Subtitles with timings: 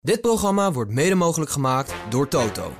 [0.00, 2.72] Dit programma wordt mede mogelijk gemaakt door Toto.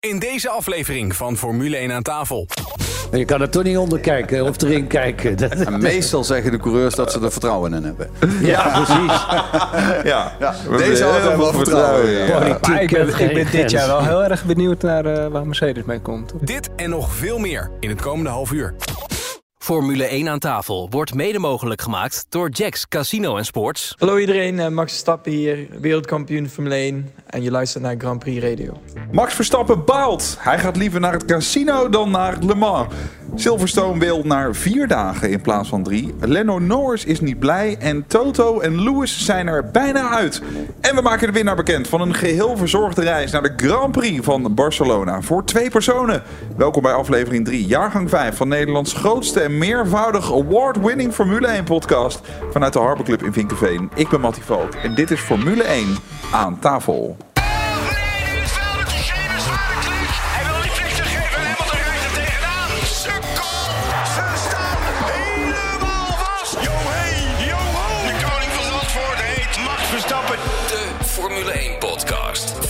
[0.00, 2.48] In deze aflevering van Formule 1 aan tafel.
[3.12, 5.36] Je kan er toch niet onder kijken of erin kijken.
[5.66, 8.10] En meestal zeggen de coureurs dat ze er vertrouwen in hebben.
[8.40, 9.26] Ja, precies.
[10.10, 10.32] Ja,
[10.76, 12.26] Deze auto hebben we vertrouwen in.
[12.26, 12.38] Ja.
[12.38, 15.84] Politiek Maar ik ben, ik dit jaar wel heel erg benieuwd naar eh, waar Mercedes
[15.84, 16.32] mee komt.
[16.40, 18.74] Dit en nog veel meer in het komende half uur.
[19.64, 23.94] Formule 1 aan tafel wordt mede mogelijk gemaakt door Jacks Casino en Sports.
[23.98, 28.44] Hallo iedereen, eh, Max Verstappen hier, wereldkampioen Formule 1 en je luistert naar Grand Prix
[28.44, 28.80] Radio.
[29.12, 30.36] Max Verstappen baalt.
[30.38, 32.88] Hij gaat liever naar het casino dan naar Le Mans.
[33.36, 36.14] Silverstone wil naar vier dagen in plaats van drie.
[36.20, 37.76] Leno Norris is niet blij.
[37.78, 40.42] En Toto en Lewis zijn er bijna uit.
[40.80, 44.24] En we maken de winnaar bekend van een geheel verzorgde reis naar de Grand Prix
[44.24, 45.20] van Barcelona.
[45.20, 46.22] Voor twee personen.
[46.56, 52.20] Welkom bij aflevering 3, jaargang 5 van Nederlands grootste en meervoudig award-winning Formule 1 podcast.
[52.50, 53.90] Vanuit de Harbor Club in Vinkenveen.
[53.94, 55.96] Ik ben Mattie Valk en dit is Formule 1
[56.32, 57.16] aan tafel.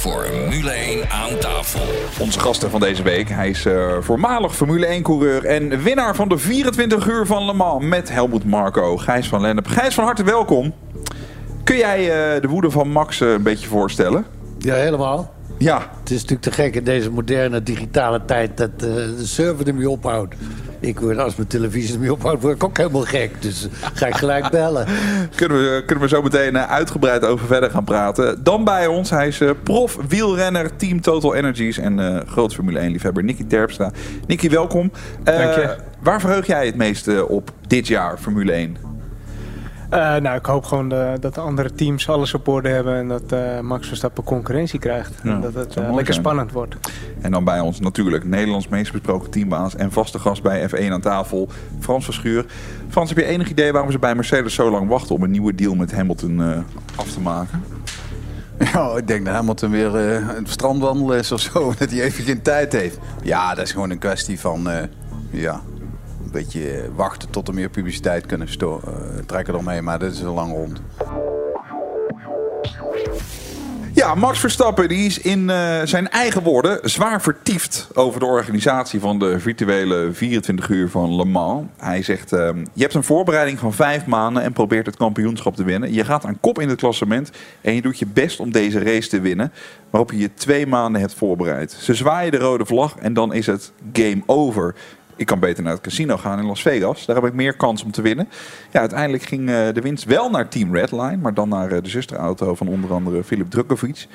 [0.05, 1.81] Formule 1 aan tafel.
[2.21, 3.29] Onze gasten van deze week.
[3.29, 7.85] Hij is eh, voormalig Formule 1-coureur en winnaar van de 24 uur van Le Mans
[7.85, 8.97] met Helmut Marco.
[8.97, 9.67] Gijs van Lennep.
[9.67, 10.75] Gijs, van harte welkom.
[11.65, 14.25] Kun jij eh, de woede van Max eh, een beetje voorstellen?
[14.59, 15.35] Ja, helemaal.
[15.59, 19.67] Ja, Het is natuurlijk te gek in deze moderne digitale tijd dat eh, de server
[19.67, 20.35] ermee ophoudt.
[20.89, 23.43] Ik word, als mijn televisie ermee ophoudt, word ik ook helemaal gek.
[23.43, 24.87] Dus ga ik gelijk bellen.
[25.37, 28.45] kunnen we, kunnen we zo meteen eh, uitgebreid over verder gaan praten.
[28.45, 32.81] Dan bij ons, hij is eh, prof, wielrenner, team Total Energies en eh groot Formule
[32.81, 33.91] 1-liefhebber Nicky Terpstra.
[34.27, 34.91] Nicky, welkom.
[35.25, 35.77] Eh, Dank je.
[36.01, 38.77] Waar verheug jij het meest eh, op dit jaar Formule 1?
[39.95, 43.09] Eh, nou, ik hoop gewoon eh, dat de andere teams alles op orde hebben en
[43.09, 45.13] dat eh, Max Verstappen concurrentie krijgt.
[45.23, 46.27] Ja, en dat het eh, lekker zijn.
[46.27, 46.75] spannend wordt.
[47.21, 51.01] En dan bij ons natuurlijk Nederlands meest besproken teambaas en vaste gast bij F1 aan
[51.01, 51.49] tafel,
[51.81, 52.45] Frans Verschuur.
[52.89, 55.55] Frans, heb je enig idee waarom ze bij Mercedes zo lang wachten om een nieuwe
[55.55, 56.59] deal met Hamilton eh,
[56.97, 57.63] af te maken?
[58.73, 61.73] Ja, ik denk dat Hamilton weer een strandwandel is of zo.
[61.79, 62.99] Dat hij even geen tijd heeft.
[63.23, 64.71] Ja, dat is gewoon een kwestie van...
[64.71, 64.83] eh,
[65.31, 65.61] ja,
[66.35, 68.77] beetje wachten tot er meer publiciteit kunnen eh,
[69.27, 69.83] trekken ermee.
[69.83, 70.81] Maar dat is een lang rond.
[73.95, 79.01] Ja, Max Verstappen die is in eh, zijn eigen woorden zwaar vertiefd over de organisatie
[79.01, 81.67] van de virtuele 24 uur van Le Mans.
[81.77, 85.65] Hij zegt, ehm, je hebt een voorbereiding van vijf maanden en probeert het kampioenschap te
[85.65, 85.93] winnen.
[85.93, 87.31] Je gaat aan kop in het klassement
[87.61, 89.53] en je doet je best om deze race te winnen,
[89.91, 91.73] waarop je je twee maanden hebt voorbereid.
[91.73, 94.75] Ze zwaaien de rode vlag en dan is het game over.
[95.17, 97.07] Ik kan beter naar het casino gaan in Las Vegas.
[97.07, 98.29] Daar heb ik meer kans om te winnen.
[98.71, 101.89] Ja, uiteindelijk ging eh, de winst wel naar Team Redline, maar dan naar eh, de
[101.89, 104.07] zusterauto van onder andere Filip Drukovic.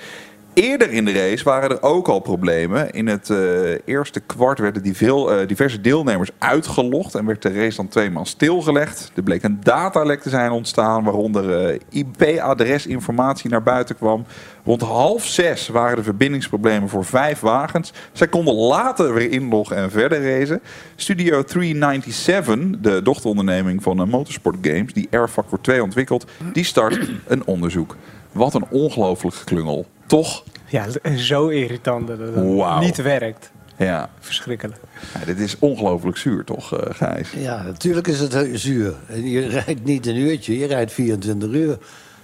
[0.59, 2.91] Eerder in de race waren er ook al problemen.
[2.91, 3.37] In het eh,
[3.85, 8.25] eerste kwart werden die veel, eh, diverse deelnemers uitgelogd en werd de race dan tweemaal
[8.25, 9.11] stilgelegd.
[9.15, 14.25] Er bleek een datalek te zijn ontstaan, waaronder eh, IP-adresinformatie naar buiten kwam.
[14.65, 17.93] Rond half zes waren de verbindingsproblemen voor vijf wagens.
[18.11, 20.61] Zij konden later weer inloggen en verder racen.
[20.95, 27.45] Studio 397, de dochteronderneming van Motorsport Games, die Air Factor 2 ontwikkelt, die start een
[27.45, 27.95] onderzoek.
[28.31, 29.85] Wat een ongelooflijk geklungel.
[30.09, 30.43] Toch?
[30.67, 30.85] Ja,
[31.17, 33.51] zo irritant dat het niet werkt.
[33.77, 34.09] Ja.
[34.19, 34.79] Verschrikkelijk.
[35.19, 37.31] Ja, dit is ongelooflijk zuur, toch, eh, Gijs?
[37.37, 38.93] Ja, natuurlijk is het zuur.
[39.07, 41.77] En je rijdt niet een uurtje, je rijdt 24 uur.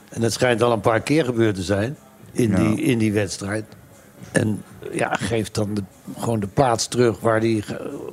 [0.10, 1.98] En dat schijnt al een paar keer gebeurd te zijn
[2.32, 2.56] in, Ja.
[2.56, 3.66] die, in die wedstrijd.
[4.32, 5.84] En ja, geeft dan de,
[6.20, 7.64] gewoon de plaats terug waar die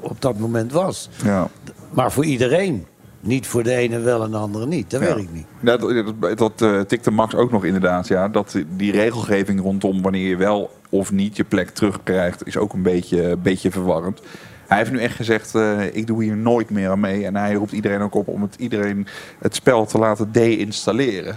[0.00, 1.08] op dat moment was.
[1.24, 1.48] Ja.
[1.90, 2.86] Maar voor iedereen.
[3.24, 4.90] Niet voor de ene wel en de andere niet.
[4.90, 5.14] Dat Ja.
[5.14, 5.46] weet ik niet.
[5.60, 8.08] Ja, dat dat, dat eh, tikte Max ook nog inderdaad.
[8.08, 12.72] Ja, dat die regelgeving rondom wanneer je wel of niet je plek terugkrijgt, is ook
[12.72, 14.20] een beetje, beetje verwarrend.
[14.66, 17.24] Hij heeft nu echt gezegd, eh, ik doe hier nooit meer aan mee.
[17.26, 19.06] En hij roept iedereen ook op om het, iedereen
[19.38, 21.36] het spel te laten deinstalleren.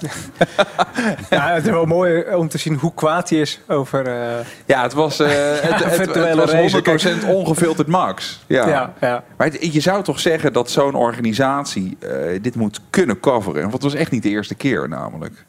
[1.30, 4.06] Ja, het is wel mooi om te zien hoe kwaad hij is over...
[4.06, 5.28] eh, Ja, het was, eh,
[5.60, 7.20] het, het, het was racen.
[7.20, 8.44] 100% ongefilterd Max.
[8.46, 8.68] Ja.
[8.68, 9.24] ja, ja.
[9.36, 13.60] Maar je zou toch zeggen dat zo'n organisatie eh, dit moet kunnen coveren.
[13.60, 15.44] Want het was echt niet de eerste keer namelijk.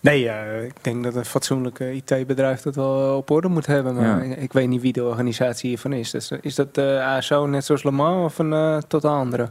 [0.00, 3.66] Nee, eh, ik denk dat een fatsoenlijk eh, IT-bedrijf dat wel eh, op orde moet
[3.66, 3.94] hebben.
[3.94, 4.32] Maar Ja.
[4.32, 6.10] ik, ik weet niet wie de organisatie hiervan is.
[6.10, 9.50] Dus, eh, is dat de ASO net zoals Le Mans of een eh, totaal andere?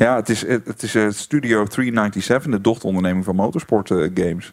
[0.00, 4.52] Ja, het is, het is eh, Studio 397, de dochteronderneming van Motorsport eh, Games.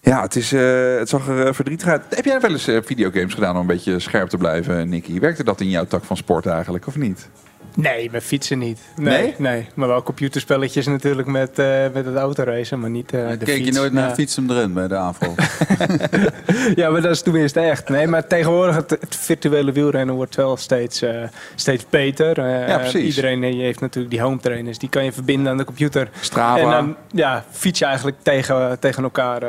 [0.00, 2.02] Ja, het, is, eh, het zag er verdrietig uit.
[2.08, 5.20] Heb jij wel eens videogames gedaan om een beetje scherp te blijven, Nicky?
[5.20, 7.28] Werkte dat in jouw tak van sport eigenlijk, of niet?
[7.76, 8.80] Nee, met fietsen niet.
[8.96, 9.34] Nee, Nee?
[9.38, 9.66] nee?
[9.74, 13.64] maar wel computerspelletjes natuurlijk met, eh, met het autoracen, maar niet eh de Keek je
[13.64, 13.76] fiets.
[13.76, 14.14] nooit naar Ja.
[14.14, 15.34] fietsen erin bij de AVRO?
[16.74, 17.88] Ja, maar dat is tenminste echt.
[17.88, 21.22] Nee, maar tegenwoordig het, het virtuele wielrennen wordt wel steeds, eh,
[21.54, 22.48] steeds beter.
[22.68, 23.16] Ja, precies.
[23.16, 24.78] Iedereen heeft natuurlijk die home trainers.
[24.78, 26.08] Die kan je verbinden aan de computer.
[26.20, 26.58] Strava.
[26.60, 29.42] En dan ja, fiets je eigenlijk tegen, tegen elkaar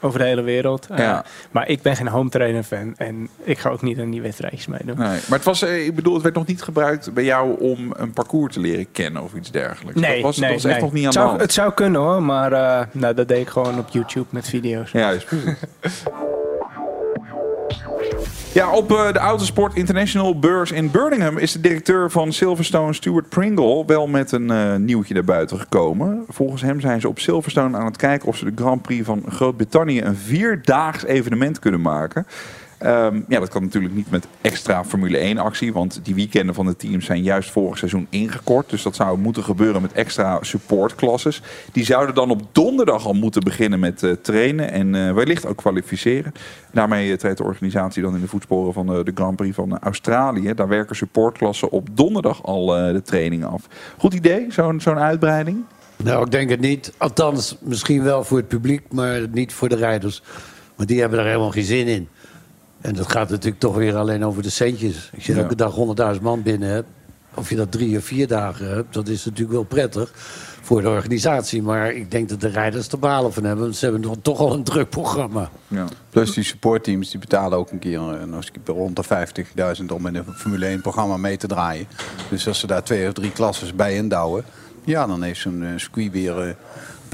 [0.00, 0.86] over de hele wereld.
[0.96, 1.24] Ja.
[1.50, 2.94] Maar ik ben geen home trainer fan.
[2.96, 4.98] En ik ga ook niet aan die wedstrijdjes meedoen.
[4.98, 8.12] Nee, maar het was, ik bedoel, het werd nog niet gebruikt bij jou om een
[8.12, 10.00] parcours te leren kennen of iets dergelijks.
[10.00, 10.90] Nee, dat was, nee, dat was echt nee.
[10.90, 11.40] nog niet aan het de zou, hand.
[11.40, 14.90] Het zou kunnen hoor, maar eh, nou, dat deed ik gewoon op YouTube met video's.
[14.90, 15.54] Ja, is precies.
[18.54, 23.28] Ja, op eh, de Autosport International beurs in Birmingham is de directeur van Silverstone, Stuart
[23.28, 26.24] Pringle, wel met een eh, nieuwtje naar buiten gekomen.
[26.28, 29.22] Volgens hem zijn ze op Silverstone aan het kijken of ze de Grand Prix van
[29.28, 32.26] Groot-Brittannië een vierdaags evenement kunnen maken.
[32.84, 36.66] Ehm, ja, dat kan natuurlijk niet met extra Formule 1 actie, want die weekenden van
[36.66, 38.70] de teams zijn juist vorig seizoen ingekort.
[38.70, 41.42] Dus dat zou moeten gebeuren met extra supportklasses.
[41.72, 45.56] Die zouden dan op donderdag al moeten beginnen met eh, trainen en eh, wellicht ook
[45.56, 46.32] kwalificeren.
[46.72, 50.54] Daarmee eh, treedt de organisatie dan in de voetsporen van de Grand Prix van Australië.
[50.54, 53.66] Daar werken supportklassen op donderdag al de trainingen af.
[53.98, 55.64] Goed idee, zo'n zo'n uitbreiding?
[55.96, 56.92] Nou, ik denk het niet.
[56.96, 60.22] Althans, misschien wel voor het publiek, maar niet voor de rijders.
[60.76, 62.08] Want die hebben er helemaal geen zin in.
[62.84, 65.10] En dat gaat natuurlijk toch weer alleen over de centjes.
[65.14, 65.40] Als je Ja.
[65.40, 66.88] elke dag 100.000 man binnen hebt,
[67.34, 70.10] of je dat drie of vier dagen hebt, dat is natuurlijk wel prettig
[70.62, 71.62] voor de organisatie.
[71.62, 73.64] Maar ik denk dat de rijders er balen van hebben.
[73.64, 75.50] Want ze hebben dan toch al een druk programma.
[75.68, 75.84] Ja.
[76.10, 79.04] Plus die supportteams die betalen ook een keer eh, keer rond de
[79.78, 81.86] 50.000 om in een Formule 1 programma mee te draaien.
[82.30, 84.44] Dus als ze daar twee of drie klasses bij indouwen,
[84.84, 86.54] ja, dan heeft zo'n eh, circuit weer eh,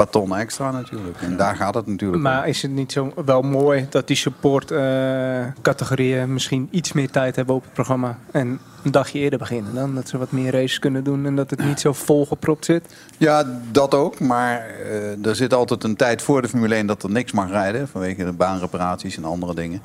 [0.05, 1.21] paar ton extra natuurlijk.
[1.21, 2.23] En daar gaat het natuurlijk om.
[2.23, 7.55] Maar is het niet zo wel mooi dat die supportcategorieën misschien iets meer tijd hebben
[7.55, 9.95] op het programma en een dagje eerder beginnen dan?
[9.95, 12.95] Dat ze wat meer races kunnen doen en dat het niet zo volgepropt zit?
[13.19, 14.21] Ja, dat ook.
[14.21, 17.51] Maar eh, er zit altijd een tijd voor de Formule 1 dat er niks mag
[17.51, 17.89] rijden.
[17.89, 19.83] Vanwege de baanreparaties en andere dingen.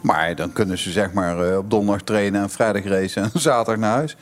[0.00, 3.76] Maar dan kunnen ze zeg maar eh, op donderdag trainen en vrijdag racen en zaterdag
[3.76, 4.16] naar huis.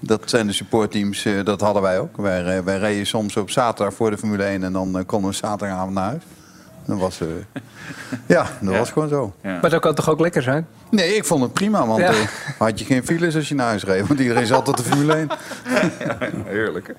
[0.00, 2.16] Dat zijn de supportteams, eh, dat hadden wij ook.
[2.16, 5.30] Wij, eh, wij reden soms op zaterdag voor de Formule 1 en dan eh, konden
[5.30, 6.22] we zaterdagavond naar huis.
[6.84, 7.26] Dat was, eh,
[8.36, 9.32] ja, dat was gewoon zo.
[9.42, 10.66] Maar dat kan toch ook lekker zijn?
[10.90, 12.08] Nee, ik vond het prima, want Ja.
[12.10, 12.16] eh,
[12.58, 14.06] had je geen files als je naar huis reed.
[14.06, 15.28] Want iedereen zat op de Formule 1.
[16.46, 16.94] Heerlijk.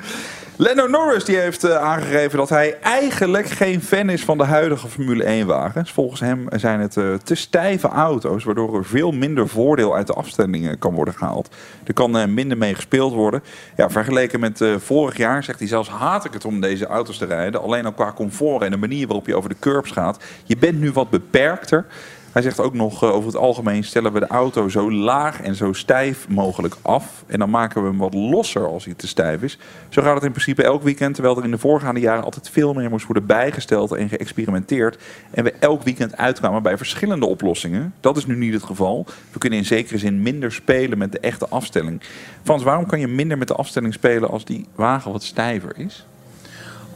[0.63, 4.87] Lando Norris die heeft eh, aangegeven dat hij eigenlijk geen fan is van de huidige
[4.87, 5.91] Formule 1 wagens.
[5.91, 10.13] Volgens hem zijn het eh, te stijve auto's, waardoor er veel minder voordeel uit de
[10.13, 11.49] afstellingen kan worden gehaald.
[11.83, 13.43] Er kan eh, minder mee gespeeld worden.
[13.77, 17.25] Ja, vergeleken met vorig jaar zegt hij zelfs haat ik het om deze auto's te
[17.25, 17.61] rijden.
[17.61, 20.23] Alleen al qua comfort en de manier waarop je over de curbs gaat.
[20.43, 21.85] Je bent nu wat beperkter.
[22.31, 25.55] Hij zegt ook nog, eh, over het algemeen stellen we de auto zo laag en
[25.55, 27.23] zo stijf mogelijk af.
[27.27, 29.57] En dan maken we hem wat losser als hij te stijf is.
[29.89, 32.73] Zo gaat het in principe elk weekend, terwijl er in de voorgaande jaren altijd veel
[32.73, 34.97] meer moest worden bijgesteld en geëxperimenteerd.
[35.31, 37.93] En we elk weekend uitkwamen bij verschillende oplossingen.
[37.99, 39.05] Dat is nu niet het geval.
[39.31, 42.01] We kunnen in zekere zin minder spelen met de echte afstelling.
[42.43, 46.05] Frans, waarom kan je minder met de afstelling spelen als die wagen wat stijver is?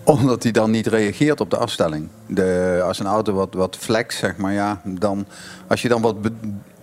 [0.06, 2.10] Omdat hij dan niet reageert op de afstelling.
[2.28, 5.26] De, als een auto wat, wat flex, zeg maar, ja, dan,
[5.68, 6.16] als je dan wat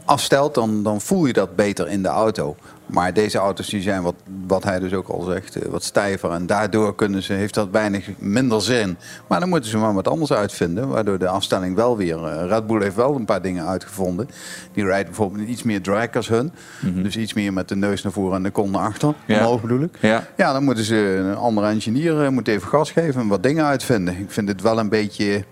[0.05, 2.57] afstelt, dan, dan voel je dat beter in de auto.
[2.93, 4.15] Maar deze auto's die zijn, wat,
[4.47, 6.31] wat hij dus ook al zegt, eh, wat stijver.
[6.31, 8.97] En daardoor kunnen ze, heeft dat weinig minder zin.
[9.27, 10.89] Maar dan moeten ze maar wat anders uitvinden.
[10.89, 12.25] Waardoor de afstelling wel weer...
[12.25, 14.29] eh, Red Bull heeft wel een paar dingen uitgevonden.
[14.73, 16.53] Die rijdt bijvoorbeeld iets meer drag als hun.
[16.81, 19.15] Dus iets meer met de neus naar voren en de kont naar achter.
[19.27, 19.39] Ja.
[19.39, 19.95] Omhoog bedoel ik.
[20.01, 20.27] Ja.
[20.37, 23.65] Ja, dan moeten ze een andere engineer eh, moet even gas geven en wat dingen
[23.65, 24.19] uitvinden.
[24.19, 25.45] Ik vind het wel een beetje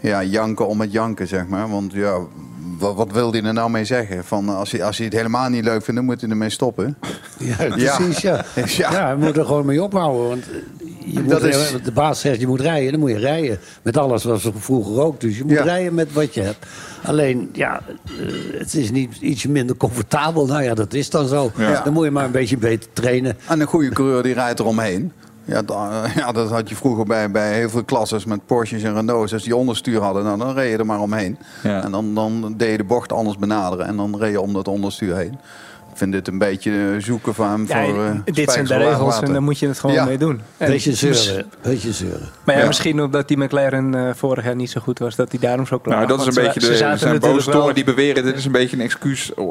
[0.00, 1.68] ja, janken om het janken, zeg maar.
[1.70, 2.18] Want ja,
[2.82, 4.24] wat, wat wil hij er nou mee zeggen?
[4.24, 6.96] Van, als, hij, als hij het helemaal niet leuk vindt, dan moet hij ermee stoppen.
[7.38, 8.44] Ja, precies, ja.
[8.66, 8.90] Ja.
[8.92, 10.28] Ja, je moet er gewoon mee ophouden.
[10.28, 13.18] Want eh, je moet, Dat is- de baas zegt, je moet rijden, dan moet je
[13.18, 13.58] rijden.
[13.82, 15.20] Met alles wat ze vroeger ook.
[15.20, 15.62] Dus je moet Ja.
[15.62, 16.66] rijden met wat je hebt.
[17.02, 20.46] Alleen, ja, eh, het is niet iets minder comfortabel.
[20.46, 21.50] Nou ja, dat is dan zo.
[21.84, 23.36] Dan moet je maar een beetje beter trainen.
[23.48, 25.12] En een goede coureur die rijdt eromheen.
[25.44, 28.94] Ja, da- ja, dat had je vroeger bij, bij heel veel klasses met Porsches en
[28.94, 29.32] Renaults.
[29.32, 31.38] Als die onderstuur hadden, nou, dan reed je er maar omheen.
[31.62, 31.82] Ja.
[31.82, 34.68] En dan, dan deed je de bocht anders benaderen en dan reed je om dat
[34.68, 35.38] onderstuur heen.
[35.92, 38.04] Ik vind dit een beetje eh, zoeken van hem Ja, voor...
[38.04, 40.04] eh, dit zijn de regels en daar moet je het gewoon Ja.
[40.04, 40.40] mee doen.
[40.56, 41.46] En Beetje zeuren.
[41.62, 42.28] Beetje zeuren.
[42.44, 42.66] Maar ja, Ja.
[42.66, 45.78] misschien omdat die McLaren eh, vorig jaar niet zo goed was, dat hij daarom zo
[45.78, 48.36] klaar Nou, dat is een beetje ze- de, er zijn boze tongen die beweren dit
[48.36, 49.44] is een beetje een excuus eh,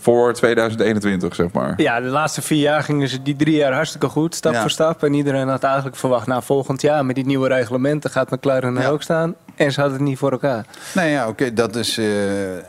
[0.00, 1.74] voor 2021, zeg maar.
[1.76, 4.60] Ja, de laatste vier jaar gingen ze die drie jaar hartstikke goed, stap Ja.
[4.60, 5.02] voor stap.
[5.02, 8.82] En iedereen had eigenlijk verwacht, nou volgend jaar met die nieuwe reglementen gaat McLaren er
[8.82, 8.88] Ja.
[8.88, 9.34] ook staan.
[9.64, 10.66] en ze hadden het niet voor elkaar.
[10.94, 11.98] Nee, ja, oké, dat is.
[11.98, 12.04] eh,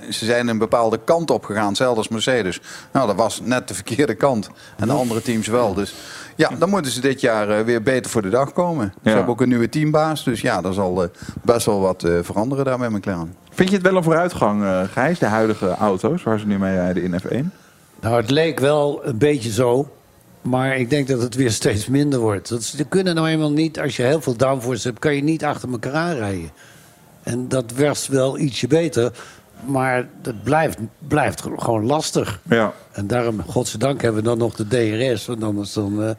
[0.09, 2.61] ze zijn een bepaalde kant op gegaan, zelfs als Mercedes.
[2.91, 4.49] Nou, dat was net de verkeerde kant.
[4.77, 5.73] En de andere teams wel.
[5.73, 5.93] Dus
[6.35, 8.93] ja, dan moeten ze dit jaar eh, weer beter voor de dag komen.
[9.03, 10.23] Ze hebben ook een nieuwe teambaas.
[10.23, 11.09] Dus ja, daar zal eh,
[11.43, 13.35] best wel wat eh, veranderen daar met McLaren.
[13.51, 16.75] Vind je het wel een vooruitgang, eh Gijs, de huidige auto's waar ze nu mee
[16.75, 17.45] rijden in F1?
[18.01, 19.89] Nou, het leek wel een beetje zo.
[20.41, 22.49] Maar ik denk dat het weer steeds minder wordt.
[22.49, 25.43] Dat, ze kunnen nou eenmaal niet, als je heel veel downforce hebt, kan je niet
[25.43, 26.49] achter elkaar aanrijden.
[27.29, 29.11] En dat werd wel ietsje beter.
[29.65, 32.39] Maar het blijft, blijft gewoon lastig.
[32.49, 32.73] Ja.
[32.91, 35.25] En daarom, godzijdank, hebben we dan nog de DRS.
[35.25, 36.09] Want anders dan, eh,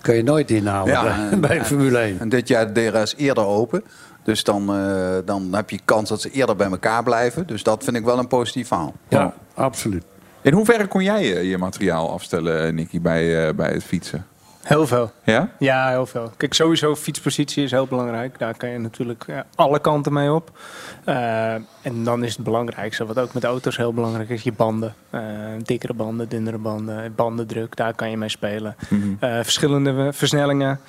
[0.00, 2.20] kan je nooit inhalen bij, en- Formule 1.
[2.20, 3.84] En dit jaar de DRS eerder open.
[4.24, 7.46] Dus dan, eh, dan heb je kans dat ze eerder bij elkaar blijven.
[7.46, 8.94] Dus dat vind ik wel een positief verhaal.
[9.08, 10.04] Ja, absoluut.
[10.42, 14.26] In hoeverre kon jij je, je materiaal afstellen, Nicky, bij, eh, bij het fietsen?
[14.64, 15.12] Heel veel.
[15.24, 15.48] Ja?
[15.58, 16.30] Ja, heel veel.
[16.36, 18.38] Kijk, sowieso fietspositie is heel belangrijk.
[18.38, 20.58] Daar kan je natuurlijk alle kanten mee op.
[21.04, 24.94] Eh, en dan is het belangrijkste, wat ook met auto's heel belangrijk is, je banden.
[25.10, 25.20] Eh,
[25.62, 28.76] dikkere banden, dunnere banden, bandendruk, daar kan je mee spelen.
[29.20, 30.80] Eh, verschillende versnellingen.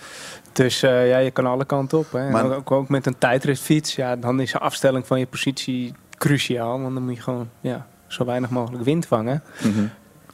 [0.53, 2.11] Dus ja, je kan alle kanten op.
[2.11, 2.19] Hè.
[2.25, 5.93] En Maar- ook, ook met een tijdritfiets, ja, dan is de afstelling van je positie
[6.17, 6.81] cruciaal.
[6.81, 9.43] Want dan moet je gewoon ja, zo weinig mogelijk wind vangen.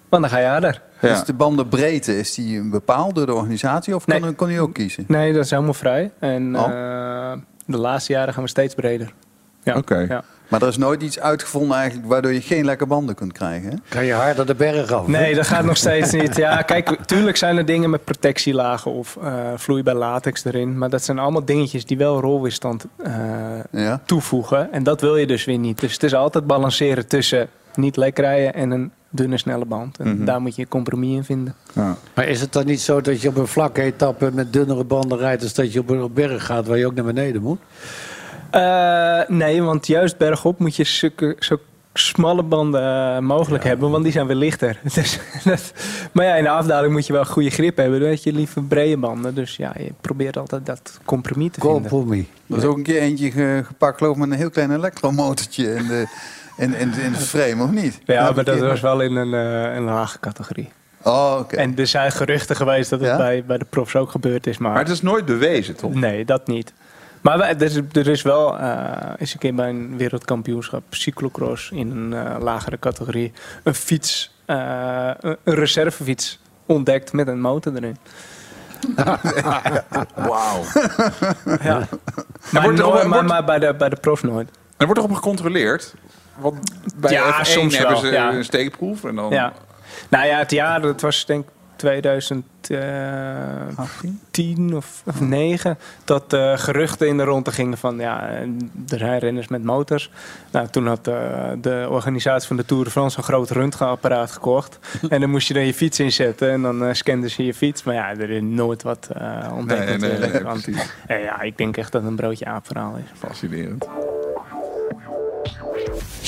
[0.10, 0.82] Want dan ga je harder.
[1.02, 1.10] Ja.
[1.14, 3.96] Dus de bandenbreedte, is die bepaald door de organisatie?
[3.96, 4.20] Of Nee.
[4.20, 5.04] kon, kon je ook kiezen?
[5.08, 6.12] Nee, dat is helemaal vrij.
[6.20, 6.64] En Oh.
[6.64, 9.14] eh, de laatste jaren gaan we steeds breder.
[9.64, 9.78] Ja.
[9.78, 9.98] Oké.
[10.10, 10.24] Ja.
[10.48, 13.70] Maar er is nooit iets uitgevonden eigenlijk waardoor je geen lekke banden kunt krijgen.
[13.70, 13.76] Hè?
[13.90, 15.08] Kan je harder de berg af.
[15.08, 16.36] Nee, dat gaat nog steeds niet.
[16.36, 20.78] Ja, kijk, tuurlijk zijn er dingen met protectielagen of eh vloeibaar latex erin.
[20.78, 23.14] Maar dat zijn allemaal dingetjes die wel rolweerstand eh,
[23.72, 24.02] Ja.
[24.06, 24.72] toevoegen.
[24.74, 25.80] En dat wil je dus weer niet.
[25.80, 29.98] Dus het is altijd balanceren tussen niet lek rijden en een dunne, snelle band.
[29.98, 31.56] En daar moet je een compromis in vinden.
[31.74, 31.96] Ja.
[32.16, 35.18] Maar is het dan niet zo dat je op een vlakke etappe met dunnere banden
[35.18, 35.44] rijdt...
[35.44, 37.60] als dat je op een berg gaat waar je ook naar beneden moet?
[38.52, 41.58] Eh, nee, want juist bergop moet je zulke, zo
[41.94, 42.82] smalle banden
[43.16, 44.80] eh, mogelijk hebben, want die zijn weer lichter.
[44.94, 45.74] Dus, dat,
[46.12, 48.00] maar ja, in de afdaling moet je wel goede grip hebben.
[48.00, 49.36] Dan heb je liever brede banden.
[49.36, 51.80] Dus ja, je probeert altijd dat compromis te vinden.
[51.82, 52.26] Compromis.
[52.50, 55.74] Er is ook een keer eentje ge- gepakt, geloof ik, met een heel klein elektromotortje
[55.76, 56.06] in de,
[56.62, 58.00] in, in, in de frame, of niet?
[58.06, 60.72] Ja, maar dat was wel in een, eh, een lage categorie.
[61.04, 61.56] Oh, oké.
[61.56, 63.18] En er zijn geruchten geweest dat het Ja?
[63.18, 64.58] bij, bij de profs ook gebeurd is.
[64.58, 65.94] Maar, Maar het is nooit bewezen, toch?
[65.94, 66.74] nee, dat niet.
[67.22, 68.88] Maar wij- er is, er is wel eh
[69.18, 73.32] eens een keer bij een wereldkampioenschap cyclocross in een eh, lagere categorie
[73.64, 77.98] een fiets, eh, een een reservefiets ontdekt met een motor erin.
[80.16, 80.62] Wauw.
[81.62, 81.88] Ja.
[82.52, 84.50] Maar, wordt er- nooit- wordt- maar, maar bij, de, bij de profs nooit.
[84.78, 85.94] Er wordt toch op gecontroleerd?
[86.38, 88.34] Want bij Ja, F1 soms hebben wel, ze ja.
[88.34, 89.30] een steekproef en dan...
[89.30, 89.54] Ja.
[90.10, 91.50] Nou ja, het jaar, dat was denk ik
[91.82, 98.42] 2010 of, of 9, dat eh, geruchten in de ronde gingen van ja, eh,
[98.90, 100.12] er zijn renners met motors.
[100.52, 104.80] Nou, toen had eh, de organisatie van de Tour de France een groot röntgenapparaat gekocht.
[105.10, 107.54] en dan moest je er je fiets in zetten en dan eh scanden ze je
[107.54, 107.84] fiets.
[107.84, 109.86] Maar ja, er is nooit wat eh ontdekt.
[109.86, 110.32] Nee, nee, nee,
[111.08, 113.20] eh, ja, ik denk echt dat het een broodje aap verhaal is.
[113.20, 113.88] Fascinerend.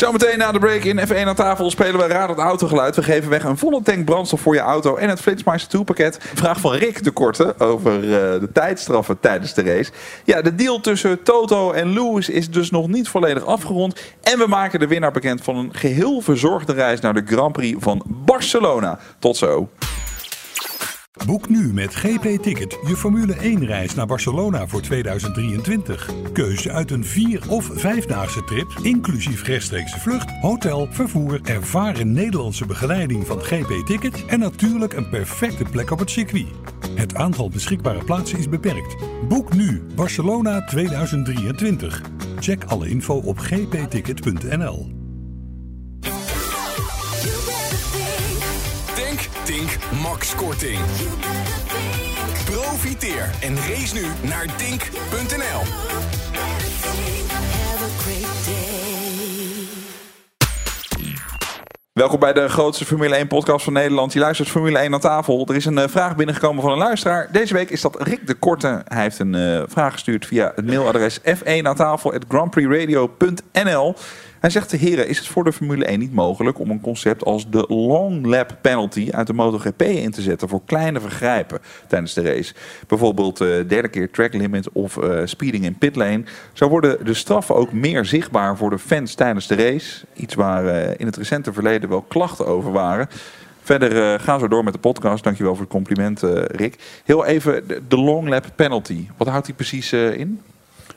[0.04, 2.96] Zometeen na de break in F1 aan tafel spelen we Raad het Autogeluid.
[2.96, 6.18] We geven weg een volle tank brandstof voor je auto en het Flitsmeister 2 pakket.
[6.34, 9.92] Vraag van Rick de Korte over eh, de tijdstraffen tijdens de race.
[10.24, 14.02] Ja, de deal tussen Toto en Lewis is dus nog niet volledig afgerond.
[14.22, 17.84] En we maken de winnaar bekend van een geheel verzorgde reis naar de Grand Prix
[17.84, 19.00] van Barcelona.
[19.20, 19.70] Tot zo.
[21.26, 26.10] Boek nu met GP Ticket je Formule 1 reis naar Barcelona voor 2023.
[26.34, 33.28] Keuze uit een 4 of 5-daagse trip, inclusief rechtstreekse vlucht, hotel, vervoer, ervaren Nederlandse begeleiding
[33.28, 36.48] van GP Ticket en natuurlijk een perfecte plek op het circuit.
[36.96, 38.96] Het aantal beschikbare plaatsen is beperkt.
[39.28, 42.02] Boek nu Barcelona 2023.
[42.40, 45.03] Check alle info op gpticket.nl.
[49.44, 50.80] Tink, Max Korting.
[52.46, 55.62] Profiteer en race nu naar tink.nl.
[61.94, 64.14] Welkom bij de grootste Formule 1 podcast van Nederland.
[64.14, 65.46] Je luistert Formule 1 aan tafel.
[65.48, 67.30] Er is een eh, vraag binnengekomen van een luisteraar.
[67.32, 68.82] Deze week is dat Rick de Korte.
[68.88, 72.14] Hij heeft een eh, vraag gestuurd via het mailadres f1 aan tafel.
[74.44, 77.50] Hij zegt, heren, is het voor de Formule 1 niet mogelijk om een concept als
[77.50, 82.22] de long lap penalty uit de MotoGP in te zetten voor kleine vergrijpen tijdens de
[82.22, 82.54] race?
[82.88, 86.24] Bijvoorbeeld eh derde keer track limit of eh, speeding in pitlane.
[86.54, 90.06] Zo worden de straffen ook meer zichtbaar voor de fans tijdens de race.
[90.14, 93.08] Iets waar eh, in het recente verleden wel klachten over waren.
[93.62, 95.24] Verder gaan we door met de podcast.
[95.24, 96.76] Dankjewel voor het compliment, Rick.
[97.06, 99.08] Heel even, de, de long lap penalty.
[99.18, 100.40] Wat houdt die precies in?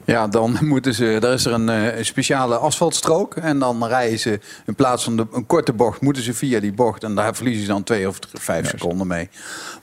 [0.06, 1.06] Ja, dan moeten ze.
[1.06, 3.34] Er is er een, eh, een speciale asfaltstrook.
[3.36, 6.72] En dan rijden ze in plaats van de, een korte bocht, moeten ze via die
[6.72, 7.04] bocht.
[7.04, 9.28] En daar verliezen ze dan twee of drie- vijf seconden mee.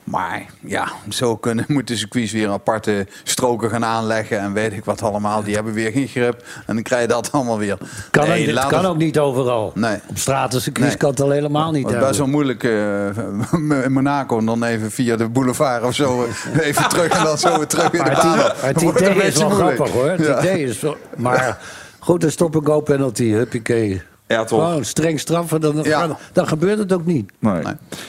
[0.04, 4.38] Maar ja, zo kunnen, moeten circuits weer aparte stroken gaan aanleggen.
[4.38, 5.42] En weet ik wat allemaal.
[5.42, 6.44] Die hebben weer geen grip.
[6.66, 7.78] En dan krijg je dat allemaal weer.
[8.10, 9.72] Kan, Nee, ook, kan ook niet overal.
[9.74, 9.98] Nee.
[10.06, 10.96] Op stratencircuits Nee.
[10.98, 13.06] kan het al helemaal niet Het is best wel moeilijk eh,
[13.84, 17.56] in Monaco dan even via de boulevard of zo eh, even terug en dan zo
[17.56, 18.38] weer terug in de baan.
[18.38, 19.74] het, het idee is wel moeilijk.
[19.76, 20.10] grappig hoor.
[20.10, 20.38] Het Ja.
[20.38, 21.58] idee is wel, maar
[21.98, 24.02] goed, een stop-and-go penalty, huppakee.
[24.26, 24.64] Ja, toch?
[24.68, 26.06] Gewoon streng straffen, dan, Ja.
[26.06, 27.32] dan, dan gebeurt het ook niet.
[27.38, 27.62] Nee.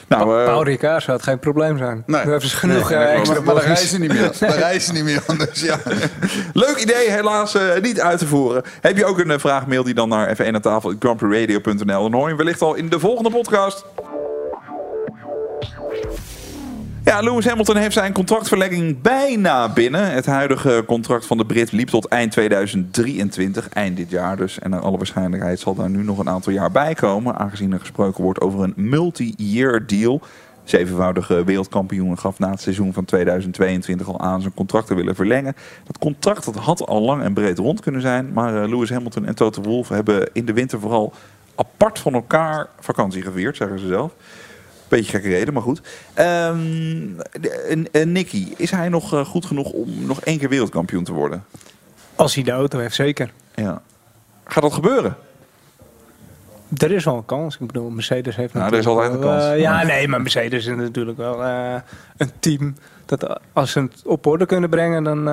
[0.07, 2.03] Nou, eh, Paul Ricard zou het geen probleem zijn.
[2.05, 2.23] Nee.
[2.23, 3.65] Nu hebben ze genoeg Nee, eh, extra maar dan bochtjes.
[3.65, 4.31] reizen ze niet meer.
[4.39, 5.23] Dan reizen ze niet meer.
[5.37, 5.77] Dus ja.
[6.53, 8.63] Leuk idee, helaas eh, niet uit te voeren.
[8.81, 12.01] Heb je ook een eh, vraag, mail die dan naar F1 aan tafel, grandprixradio.nl.
[12.01, 13.85] Dan hoor je hem wellicht al in de volgende podcast.
[17.05, 20.11] Ja, Lewis Hamilton heeft zijn contractverlenging bijna binnen.
[20.11, 24.59] Het huidige contract van de Brit liep tot eind 2023, eind dit jaar dus.
[24.59, 27.79] En naar alle waarschijnlijkheid zal daar nu nog een aantal jaar bij komen, aangezien er
[27.79, 30.21] gesproken wordt over een multi-year deal.
[30.63, 35.55] Zevenvoudige wereldkampioen gaf na het seizoen van 2022 al aan zijn contract te willen verlengen.
[35.83, 38.33] Dat contract dat had al lang en breed rond kunnen zijn.
[38.33, 41.13] Maar eh, Lewis Hamilton en Toto Wolff hebben in de winter vooral
[41.55, 44.11] apart van elkaar vakantie gevierd, zeggen ze zelf.
[44.87, 45.81] Beetje gekke reden, maar goed.
[46.13, 47.07] Ehm,
[47.91, 51.43] en Nicky, is hij nog eh, goed genoeg om nog één keer wereldkampioen te worden?
[52.15, 53.31] Als hij de auto heeft, zeker.
[53.55, 53.81] Ja.
[54.43, 55.15] Gaat dat gebeuren?
[56.77, 57.57] Er is wel een kans.
[57.59, 59.43] Ik bedoel, Mercedes heeft Nou, er is altijd een kans.
[59.43, 61.75] eh, ja, nee, maar Mercedes is natuurlijk wel eh,
[62.17, 62.75] een team.
[63.05, 65.27] Dat als ze het op orde kunnen brengen, dan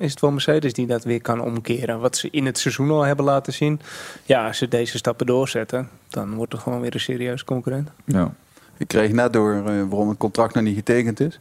[0.00, 2.00] is het wel Mercedes die dat weer kan omkeren.
[2.00, 3.80] Wat ze in het seizoen al hebben laten zien.
[4.24, 7.90] Ja, als ze deze stappen doorzetten, dan wordt het gewoon weer een serieus concurrent.
[8.04, 8.32] Ja.
[8.78, 11.40] Ik kreeg net door eh, waarom het contract nog niet getekend is.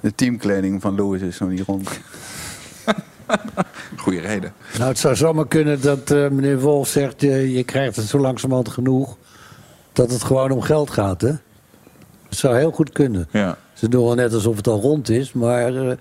[0.00, 1.90] De teamkleding van Lewis is nog niet rond.
[3.96, 4.52] Goeie reden.
[4.78, 7.22] Nou, het zou zomaar kunnen dat eh, meneer Wolf zegt...
[7.22, 9.16] eh, je krijgt het zo langzamerhand genoeg...
[9.92, 11.32] dat het gewoon om geld gaat, hè?
[12.28, 13.28] Het zou heel goed kunnen.
[13.30, 13.58] Ja.
[13.72, 15.96] Ze doen wel net alsof het al rond is, maar...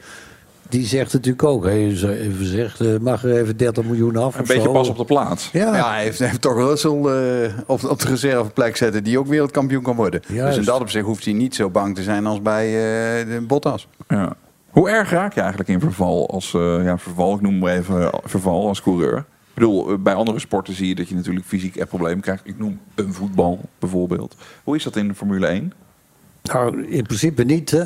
[0.69, 4.47] die zegt natuurlijk ook, even zegt, eh, mag er even 30 miljoen af Een of
[4.47, 4.71] beetje zo.
[4.71, 5.49] pas op de plaats.
[5.51, 9.19] Ja, Ja, hij heeft, hij heeft toch Russell eh, op, op de reserveplek zetten die
[9.19, 10.21] ook wereldkampioen kan worden.
[10.27, 10.47] Juist.
[10.47, 13.41] Dus in dat opzicht hoeft hij niet zo bang te zijn als bij eh, de
[13.41, 13.87] Bottas.
[14.07, 14.35] Ja.
[14.69, 17.35] Hoe erg raak je eigenlijk in verval als eh, ja, verval?
[17.35, 19.17] Ik noem maar even verval als coureur.
[19.17, 22.41] Ik bedoel, bij andere sporten zie je dat je natuurlijk fysiek echt problemen krijgt.
[22.45, 24.35] Ik noem een voetbal bijvoorbeeld.
[24.63, 25.73] Hoe is dat in de Formule 1?
[26.53, 27.83] nou, in principe niet, hè.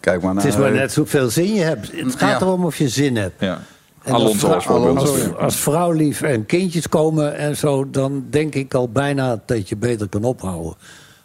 [0.00, 0.44] Kijk maar naar...
[0.44, 1.92] Het is maar net hoeveel zin je hebt.
[1.92, 3.40] Het gaat erom of je zin hebt.
[3.40, 3.60] Ja.
[4.02, 5.08] En Alonso als, als vrou- voorbeeld.
[5.08, 9.76] als, als vrouwlief en kindjes komen en zo, dan denk ik al bijna dat je
[9.76, 10.74] beter kan ophouden.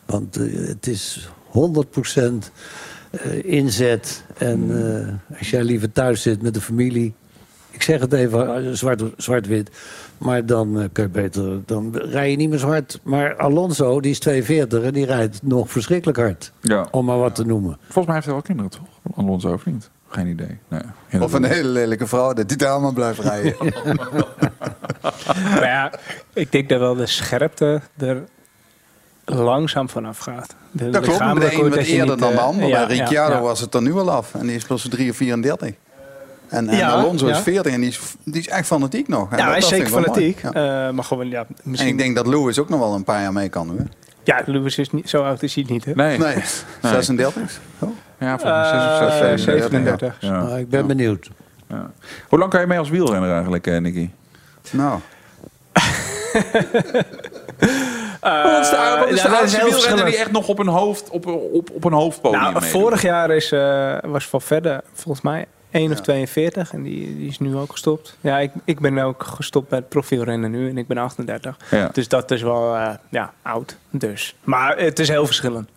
[0.05, 2.21] Want eh, het is 100%
[3.11, 4.23] eh, inzet.
[4.37, 4.87] En
[5.29, 7.13] eh, als jij liever thuis zit met de familie.
[7.71, 9.69] Ik zeg het even eh, zwart- zwart-wit.
[10.17, 11.59] maar dan eh, kun je beter.
[11.65, 12.99] Dan rij je niet meer zo hard.
[13.03, 16.51] Maar Alonso, die is 42 en die rijdt nog verschrikkelijk hard.
[16.61, 16.87] Ja.
[16.91, 17.77] Om maar wat te noemen.
[17.81, 19.15] Volgens mij heeft hij wel kinderen, toch?
[19.15, 19.89] Alonso of niet?
[20.09, 20.57] Geen idee.
[20.67, 23.55] Nee, Of een hele lelijke vrouw, dat die daar allemaal blijft rijden.
[25.31, 25.91] Maar ja,
[26.33, 28.23] ik denk dat wel de scherpte er
[29.25, 30.55] langzaam vanaf gaat.
[30.71, 32.67] De Dat klopt, de een wat eerder niet, dan de eh, ander.
[32.67, 33.41] ja, bij ja, Ricciardo ja.
[33.41, 34.33] was het er nu al af.
[34.33, 35.71] En die is pas 3 of 34.
[36.51, 37.43] En, en Ja, Alonso is ja.
[37.43, 39.31] 40 en die is, die is echt fanatiek nog.
[39.31, 40.41] En Ja, dat- hij is dat zeker fanatiek.
[40.41, 40.51] Ja.
[40.87, 41.91] eh, maar gewoon, ja, En misschien...
[41.91, 43.67] ik denk dat Lewis ook nog wel een paar jaar mee kan.
[43.69, 43.77] Hoor.
[44.23, 45.93] Ja, Lewis is niet, zo oud is hij niet, hè?
[45.93, 46.17] Nee.
[46.17, 46.35] Nee,
[46.81, 47.59] 36.
[47.79, 47.89] Oh.
[48.19, 50.15] Ja, volgens mij Eh, 36, 37.
[50.19, 50.43] Ja.
[50.43, 51.29] Maar ik ben benieuwd.
[51.69, 51.91] Ja.
[52.29, 54.09] Hoe lang kan je mee als wielrenner eigenlijk, eh, Nicky?
[54.71, 54.99] Nou,
[58.21, 61.09] Wat is de, wat is ja, de is wielrenner die echt nog op een, hoofd,
[61.09, 65.45] op, op, op een hoofdpodium Nou, vorig jaar is, eh, was Van Verder volgens mij
[65.71, 68.17] 1 of 42 en die, die is nu ook gestopt.
[68.21, 71.57] Ja, ik, ik ben ook gestopt bij het profielrennen nu en ik ben 38.
[71.71, 71.89] Ja.
[71.93, 73.77] Dus dat is wel eh, ja, oud.
[73.89, 74.35] Dus.
[74.43, 75.69] Maar het is heel verschillend.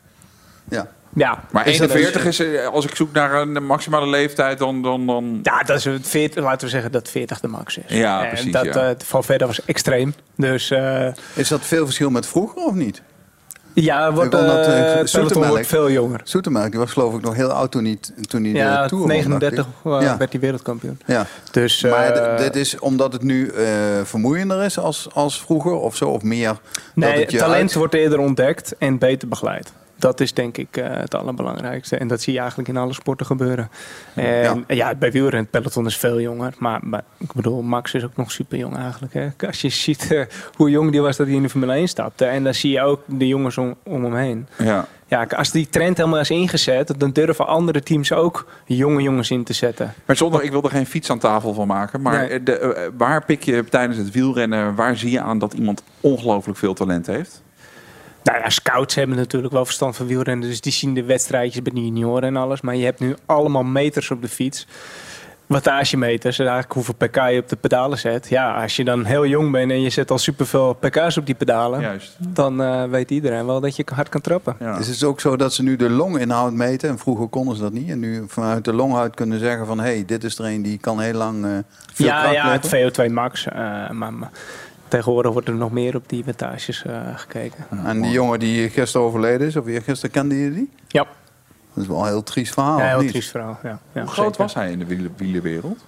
[0.68, 0.88] ja.
[1.16, 4.82] Ja, Maar is dat 41 is, eh, als ik zoek naar een maximale leeftijd, dan...
[4.82, 5.40] dan, dan...
[5.42, 7.96] Ja, dat is het 40, laten we zeggen dat 40 de max is.
[7.96, 8.94] Ja, en precies, Dat, ja.
[9.04, 10.14] Van Verder was extreem.
[10.36, 10.72] Dus
[11.34, 13.02] Is dat veel verschil met vroeger of niet?
[13.74, 16.20] Ja, wordt, dat, eh, eh, peloton wordt veel jonger.
[16.24, 19.02] Zoetemelk, die was geloof ik nog heel oud toen hij, toen hij de Ja, Tour
[19.06, 19.92] dacht 39 ik.
[19.92, 20.16] eh, Ja.
[20.16, 20.98] werd hij wereldkampioen.
[21.06, 21.26] Ja.
[21.50, 23.64] Dus, Maar eh, d- dit is omdat het nu eh,
[24.04, 26.08] vermoeiender is als, als vroeger of zo?
[26.08, 26.46] Of meer?
[26.48, 26.58] dat
[26.94, 29.72] Nee, het je talent uit- wordt eerder ontdekt en beter begeleid.
[29.96, 31.96] Dat is denk ik eh, het allerbelangrijkste.
[31.96, 33.70] En dat zie je eigenlijk in alle sporten gebeuren.
[34.14, 36.54] En ja, bij wielrennen, het peloton is veel jonger.
[36.58, 39.14] Maar, maar ik bedoel, Max is ook nog super jong eigenlijk.
[39.14, 39.28] Hè?
[39.46, 40.22] Als je ziet eh,
[40.54, 42.24] hoe jong die was dat hij in de Formule 1 stapte.
[42.24, 44.46] En dan zie je ook de jongens om, om hem heen.
[44.58, 44.86] Ja.
[45.06, 49.44] Ja, als die trend helemaal is ingezet, dan durven andere teams ook jonge jongens in
[49.44, 49.94] te zetten.
[50.04, 52.02] Maar zonder, ik wil er geen fiets aan tafel van maken.
[52.02, 52.42] Maar Nee.
[52.42, 56.58] de, eh, waar pik je tijdens het wielrennen, waar zie je aan dat iemand ongelooflijk
[56.58, 57.42] veel talent heeft?
[58.24, 60.48] Nou ja, scouts hebben natuurlijk wel verstand van wielrennen.
[60.48, 62.60] Dus die zien de wedstrijdjes bij de junioren en alles.
[62.60, 64.66] Maar je hebt nu allemaal meters op de fiets.
[65.46, 68.28] Wattagemeters, en eigenlijk hoeveel pk je op de pedalen zet.
[68.28, 71.34] Ja, als je dan heel jong bent en je zet al superveel pk's op die
[71.34, 71.80] pedalen...
[71.80, 72.16] Juist.
[72.18, 74.56] dan eh, weet iedereen wel dat je hard kan trappen.
[74.60, 74.78] Ja.
[74.78, 76.88] Is het ook zo dat ze nu de longinhoud meten?
[76.88, 77.90] En vroeger konden ze dat niet.
[77.90, 79.78] En nu vanuit de longinhoud kunnen zeggen van...
[79.78, 81.50] hé, hey, dit is er een die kan heel lang eh
[81.92, 83.10] veel ja, kracht ja, het leveren.
[83.10, 83.46] VO2 max.
[83.46, 84.30] eh, maar, maar
[84.96, 87.64] tegenwoordig wordt er nog meer op die wattages eh, gekeken.
[87.84, 90.70] En die jongen die gisteren overleden is, of gisteren kende je die?
[90.88, 91.06] Ja,
[91.74, 93.08] Dat is wel een heel triest verhaal, ja heel niet?
[93.10, 93.58] triest verhaal.
[93.62, 94.40] Ja, ja, Hoe groot zeker.
[94.42, 95.84] was hij in de wielen- wielerwereld?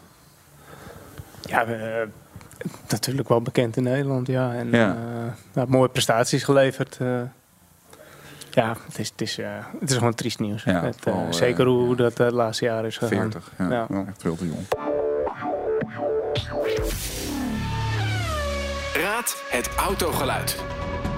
[1.42, 2.06] Ja, eh,
[2.88, 4.54] natuurlijk wel bekend in Nederland, ja.
[4.54, 4.96] En Ja.
[5.52, 6.96] nou, mooie prestaties geleverd.
[7.00, 7.20] eh.
[8.50, 9.48] ja, het is, het, is, eh,
[9.80, 10.62] het is gewoon triest nieuws.
[10.64, 13.18] Ja, Het, eh, vooral, eh, zeker hoe dat eh, het laatste jaar is gegaan.
[13.18, 13.52] 40.
[13.58, 14.04] Ja, Ja.
[14.08, 14.66] echt veel te jong.
[19.02, 20.56] Raad het autogeluid.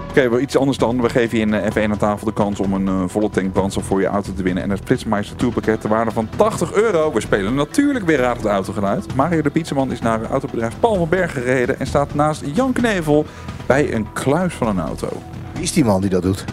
[0.08, 1.02] Oké, wel iets anders dan.
[1.02, 3.52] We geven je in eh, F1 aan tafel de kans om een eh, volle tank
[3.52, 4.62] brandstof voor je auto te winnen.
[4.62, 7.12] En het Flitsmeister Tourpakket ter waarde van 80 euro.
[7.12, 9.14] We spelen natuurlijk weer Raad het Autogeluid.
[9.14, 11.78] Mario de Pizzaman is naar autobedrijf Paul van Berg gereden.
[11.78, 13.24] En staat naast Jan Knevel
[13.66, 15.08] bij een kluis van een auto.
[15.52, 16.44] Wie is die man die dat doet?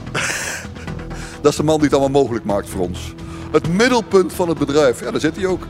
[1.42, 3.14] Dat is de man die het allemaal mogelijk maakt voor ons.
[3.52, 5.00] Het middelpunt van het bedrijf.
[5.00, 5.64] Ja, daar zit hij ook.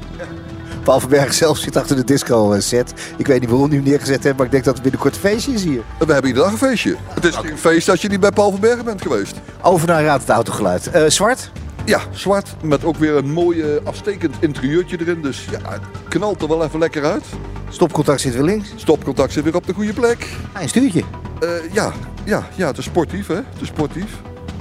[0.86, 2.94] Paul van Berg zelf zit achter de disco-set.
[3.18, 5.22] Ik weet niet waarom hij hem neergezet heeft, maar ik denk dat het binnenkort een
[5.22, 5.82] feestje is hier.
[6.00, 6.96] We hebben iedere dag een feestje.
[7.14, 9.36] Het is geen feest als je niet bij Paul van Bergen bent geweest.
[9.62, 10.92] Over naar Raad het Autogeluid.
[10.92, 11.52] Eh, zwart?
[11.86, 15.22] Ja, zwart met ook weer een mooi eh, afstekend interieurtje erin.
[15.22, 17.24] Dus ja, het knalt er wel even lekker uit.
[17.70, 18.74] Stopcontact zit weer links.
[18.76, 20.28] Stopcontact zit weer op de goede plek.
[20.54, 21.04] Ah, een stuurtje.
[21.40, 21.92] Eh, ja,
[22.24, 23.36] ja, ja, het is sportief hè.
[23.36, 24.10] Het is sportief.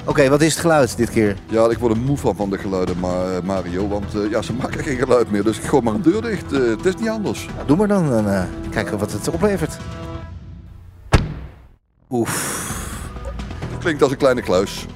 [0.06, 1.36] Oké, wat is het geluid dit keer?
[1.46, 3.88] Ja, ik word er moe van van de geluiden, maar, eh, Mario.
[3.88, 5.42] Want eh, ja, ze maken geen geluid meer.
[5.42, 6.52] Dus ik gooi maar een deur dicht.
[6.52, 7.46] Eh, het is niet anders.
[7.54, 8.10] Nou, doe maar dan.
[8.10, 9.76] Dan eh, kijken wat het oplevert.
[12.10, 12.62] Oef.
[13.78, 14.86] Klinkt als een kleine kluis.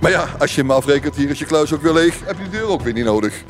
[0.00, 2.20] Maar ja, als je hem afrekent, hier is je kluis ook weer leeg.
[2.24, 3.44] Heb je die deur ook weer niet nodig.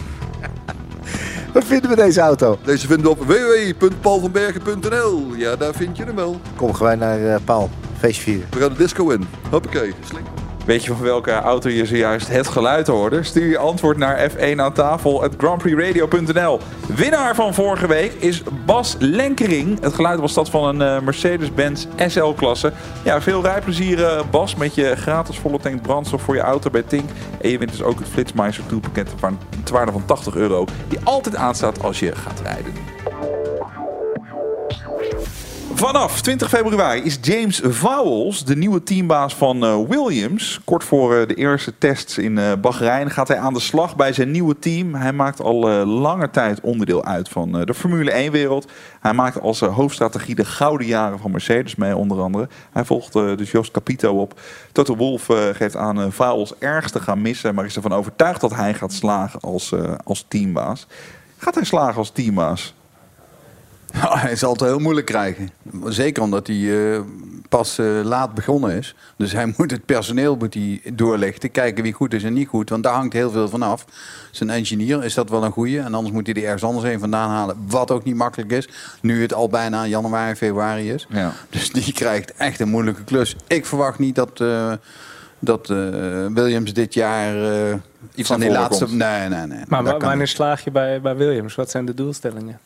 [1.55, 2.59] Wat vinden we deze auto?
[2.65, 5.35] Deze vinden we op www.paulvanbergen.nl.
[5.37, 6.41] Ja, daar vind je hem wel.
[6.57, 7.71] Kom gewoon naar Paul.
[7.99, 8.47] Feestje vieren.
[8.51, 9.27] We gaan de disco in.
[9.51, 10.27] Hoppakee, slink.
[10.71, 13.23] Weet je van welke auto je zojuist het geluid hoorde?
[13.23, 16.61] Stuur je antwoord naar F1 aan tafel at grandprixradio.nl.
[16.97, 19.81] Winnaar van vorige week is Bas Lenkering.
[19.81, 22.73] Het geluid was dat van een eh, Mercedes-Benz SL-klasse.
[23.03, 26.83] Ja, veel rijplezier eh, Bas met je gratis volle tank brandstof voor je auto bij
[26.83, 27.11] Tink.
[27.41, 30.67] En je wint dus ook het Flitsmeister tourpakket van ter waarde van 80 euro.
[30.89, 33.00] Die altijd aanstaat als je gaat rijden.
[35.81, 40.61] Vanaf 20 februari is James Vowles de nieuwe teambaas van eh, Williams.
[40.65, 44.13] Kort voor eh, de eerste tests in eh, Bahrein gaat hij aan de slag bij
[44.13, 44.95] zijn nieuwe team.
[44.95, 48.71] Hij maakt al lange tijd onderdeel uit van de Formule 1-wereld.
[49.01, 52.49] Hij maakt als hoofdstrategie de gouden jaren van Mercedes mee, onder andere.
[52.73, 54.41] Hij volgt dus Joost Capito op.
[54.73, 58.55] Toto Wolff geeft aan uh, Vowles erg te gaan missen, maar is ervan overtuigd dat
[58.55, 60.87] hij gaat slagen als, als teambaas.
[61.39, 62.75] Gaat hij slagen als teambaas?
[63.93, 65.51] Ja, hij zal het heel moeilijk krijgen.
[65.85, 67.01] Zeker omdat hij eh,
[67.49, 68.95] pas eh, laat begonnen is.
[69.17, 71.51] Dus hij moet het personeel moet hij doorlichten.
[71.51, 72.71] Kijken wie goed is en niet goed.
[72.71, 73.85] Want daar hangt heel veel van af.
[74.31, 75.81] Zijn engineer, is dat wel een goeie?
[75.81, 77.57] En anders moet hij er ergens anders een vandaan halen.
[77.67, 78.69] Wat ook niet makkelijk is.
[79.01, 81.07] Nu het al bijna januari, februari is.
[81.09, 81.33] Ja.
[81.51, 83.37] Dus die krijgt echt een moeilijke klus.
[83.47, 84.41] Ik verwacht niet dat...
[84.41, 84.73] eh,
[85.41, 85.77] dat eh,
[86.35, 87.75] Williams dit jaar eh,
[88.15, 88.85] Iets van die laatste...
[88.85, 88.97] komt.
[88.97, 89.63] Nee, nee, nee.
[89.69, 91.55] Maar wanneer slaag je bij, bij Williams?
[91.55, 92.59] Wat zijn de doelstellingen?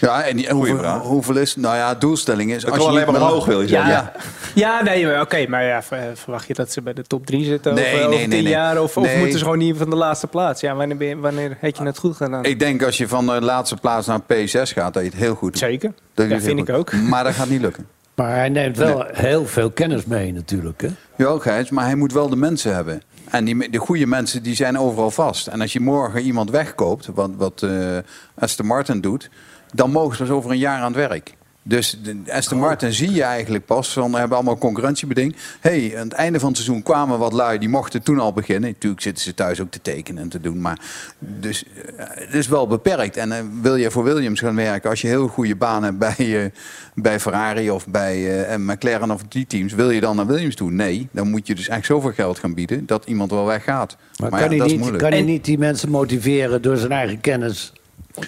[0.00, 1.02] Ja, en die, hoeveel, vraag.
[1.02, 1.56] hoeveel is...
[1.56, 2.64] Nou ja, doelstelling is...
[2.66, 3.90] Als kan je alleen maar omhoog, wil je zeggen.
[3.90, 4.12] Ja,
[4.54, 5.46] Ja, nee, oké.
[5.48, 8.06] maar ja, ver- verwacht je dat ze bij de top 3 zitten Nee, over, nee,
[8.06, 8.52] over nee, tien nee.
[8.52, 8.82] jaar?
[8.82, 10.60] Of, of moeten ze gewoon niet van de laatste plaats?
[10.60, 12.44] Ja, wanneer, ben je- wanneer heb je het goed gedaan?
[12.44, 15.34] Ik denk als je van de laatste plaats naar P6 gaat, dat je het heel
[15.34, 15.92] goed Zeker.
[16.14, 16.92] Dat vind ik ook.
[17.10, 17.86] Maar dat gaat niet lukken.
[18.14, 20.80] Maar hij neemt wel heel veel kennis mee natuurlijk.
[20.80, 20.88] Hè?
[21.16, 23.02] Ja, Gijs, maar hij moet wel de mensen hebben.
[23.30, 25.46] En die, de goede mensen die zijn overal vast.
[25.46, 27.96] En als je morgen iemand wegkoopt, wat, wat eh
[28.38, 29.30] Aston Martin doet...
[29.74, 31.34] dan mogen ze dus over een jaar aan het werk.
[31.68, 33.92] Dus de Aston Martin zie je eigenlijk pas.
[33.92, 35.36] Van, we hebben allemaal concurrentiebeding.
[35.60, 37.58] hey, aan het einde van het seizoen kwamen wat lui.
[37.58, 38.70] Die mochten toen al beginnen.
[38.70, 40.60] Natuurlijk zitten ze thuis ook te tekenen en te doen.
[40.60, 40.78] Maar
[41.18, 43.16] dus, eh, het is wel beperkt.
[43.16, 44.90] En eh, wil je voor Williams gaan werken...
[44.90, 46.50] als je heel goede baan hebt bij, eh,
[46.94, 49.72] bij Ferrari of bij eh, McLaren of die teams...
[49.72, 50.70] wil je dan naar Williams toe?
[50.70, 51.08] Nee.
[51.12, 52.86] Dan moet je dus echt zoveel geld gaan bieden...
[52.86, 53.96] dat iemand wel weggaat.
[54.16, 55.02] Maar, Maar, kan, ja, hij dat is niet, moeilijk.
[55.02, 57.72] kan hij niet die mensen motiveren door zijn eigen kennis?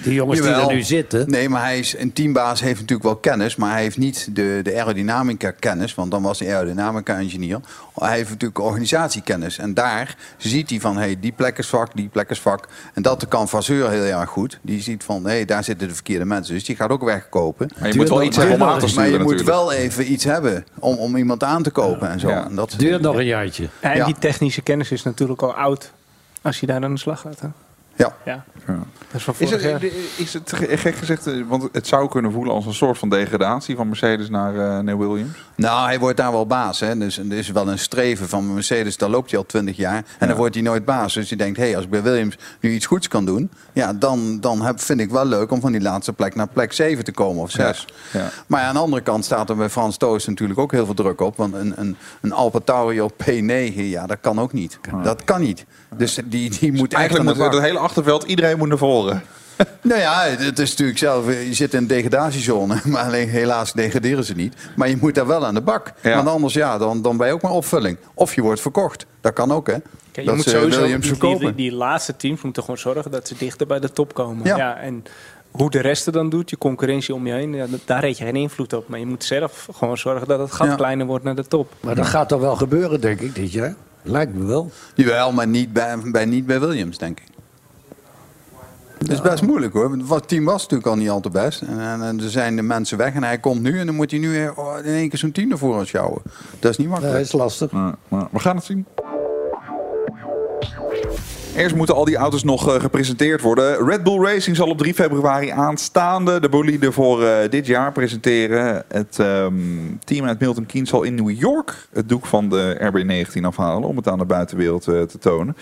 [0.03, 1.31] Die jongens die er nu zitten.
[1.31, 4.61] Nee, maar hij is een teambaas heeft natuurlijk wel kennis, maar hij heeft niet de,
[4.62, 7.61] de aerodynamica kennis, want dan was hij aerodynamica engineer.
[7.94, 12.09] Hij heeft natuurlijk organisatiekennis en daar ziet hij van, hey, die plek is vak, die
[12.09, 12.68] plek is vak.
[12.94, 14.59] En dat kan Vasseur heel erg goed.
[14.62, 17.68] Die ziet van, hey, daar zitten de verkeerde mensen, dus die gaat ook wegkopen.
[17.79, 20.24] Maar je moet wel iets hebben om aan te Maar je moet wel even iets
[20.24, 22.29] hebben om, om iemand aan te kopen en zo.
[22.29, 23.68] En dat Duurt nog een jaartje.
[23.81, 24.05] En Ja.
[24.05, 25.90] die technische kennis is natuurlijk al oud
[26.42, 27.40] als je daar aan de slag gaat.
[27.40, 27.48] Hè?
[27.99, 28.17] Ja.
[28.25, 28.45] ja.
[28.67, 28.75] Ja.
[28.99, 29.83] Dat is van Is het,
[30.17, 33.09] is het ge- gek gezegd, eh, want het zou kunnen voelen als een soort van
[33.09, 35.39] degradatie van Mercedes naar, eh naar Williams?
[35.59, 36.81] Nou, hij wordt daar wel baas.
[36.81, 36.99] Hè?
[36.99, 40.05] Dus er is wel een streven van Mercedes, daar loopt hij al twintig jaar.
[40.18, 41.14] En dan wordt hij nooit baas.
[41.14, 43.51] Dus je denkt, hé, hey, als ik bij Williams nu iets goeds kan doen...
[43.73, 46.73] Ja, dan, dan heb, vind ik wel leuk om van die laatste plek naar plek
[46.73, 47.87] 7 te komen of 6.
[48.12, 48.31] Ja.
[48.47, 50.94] Maar ja, aan de andere kant staat er bij Frans Toos natuurlijk ook heel veel
[50.94, 51.37] druk op.
[51.37, 54.79] Want een, een, een Alfa Tauri op P9, ja, dat kan ook niet.
[55.03, 55.64] Dat kan niet.
[55.97, 59.23] Dus die, die moet aan Eigenlijk moet het hele achterveld, iedereen moet naar voren.
[59.83, 64.25] Nou ja, het is natuurlijk zelf, je zit in een degradatiezone, maar alleen helaas degraderen
[64.25, 64.55] ze niet.
[64.77, 65.92] Maar je moet daar wel aan de bak.
[66.03, 66.14] Ja.
[66.14, 67.97] Want anders ja, dan, dan ben je ook maar opvulling.
[68.14, 69.07] Of je wordt verkocht.
[69.21, 69.73] Dat kan ook hè.
[69.73, 71.57] Kijk, je dat moet ze sowieso, Williams die, verkopen.
[71.57, 74.44] die, die laatste teams moeten gewoon zorgen dat ze dichter bij de top komen.
[74.44, 74.57] Ja.
[74.57, 74.77] Ja.
[74.77, 75.05] en
[75.51, 78.25] hoe de rest er dan doet, je concurrentie om je heen, ja, daar reed je
[78.25, 78.88] geen invloed op.
[78.88, 80.75] Maar je moet zelf gewoon zorgen dat het gat Ja.
[80.75, 81.73] kleiner wordt naar de top.
[81.81, 83.75] Maar dat gaat toch wel gebeuren, denk ik, dit jaar?
[84.03, 84.71] Lijkt me wel.
[84.94, 87.27] Jawel, maar niet bij, bij, niet bij Williams, denk ik.
[88.99, 89.89] Het is best moeilijk hoor.
[89.89, 91.63] want Het team was natuurlijk al niet al te best.
[91.63, 94.11] En, en, en er zijn de mensen weg en hij komt nu en dan moet
[94.11, 96.23] hij nu oh, in één keer zo'n team ervoor ons sjouwen.
[96.59, 97.17] Dat is niet makkelijk.
[97.17, 97.71] Dat is lastig.
[97.71, 98.87] Maar, maar we gaan het zien.
[101.59, 103.87] Eerst moeten al die auto's nog eh, gepresenteerd worden.
[103.87, 108.85] Red Bull Racing zal op 3 februari aanstaande de bolide voor eh, dit jaar presenteren.
[108.89, 109.55] Het ehm,
[110.05, 113.97] team uit Milton Keynes zal in New York het doek van de RB19 afhalen om
[113.97, 115.57] het aan de buitenwereld eh, te tonen.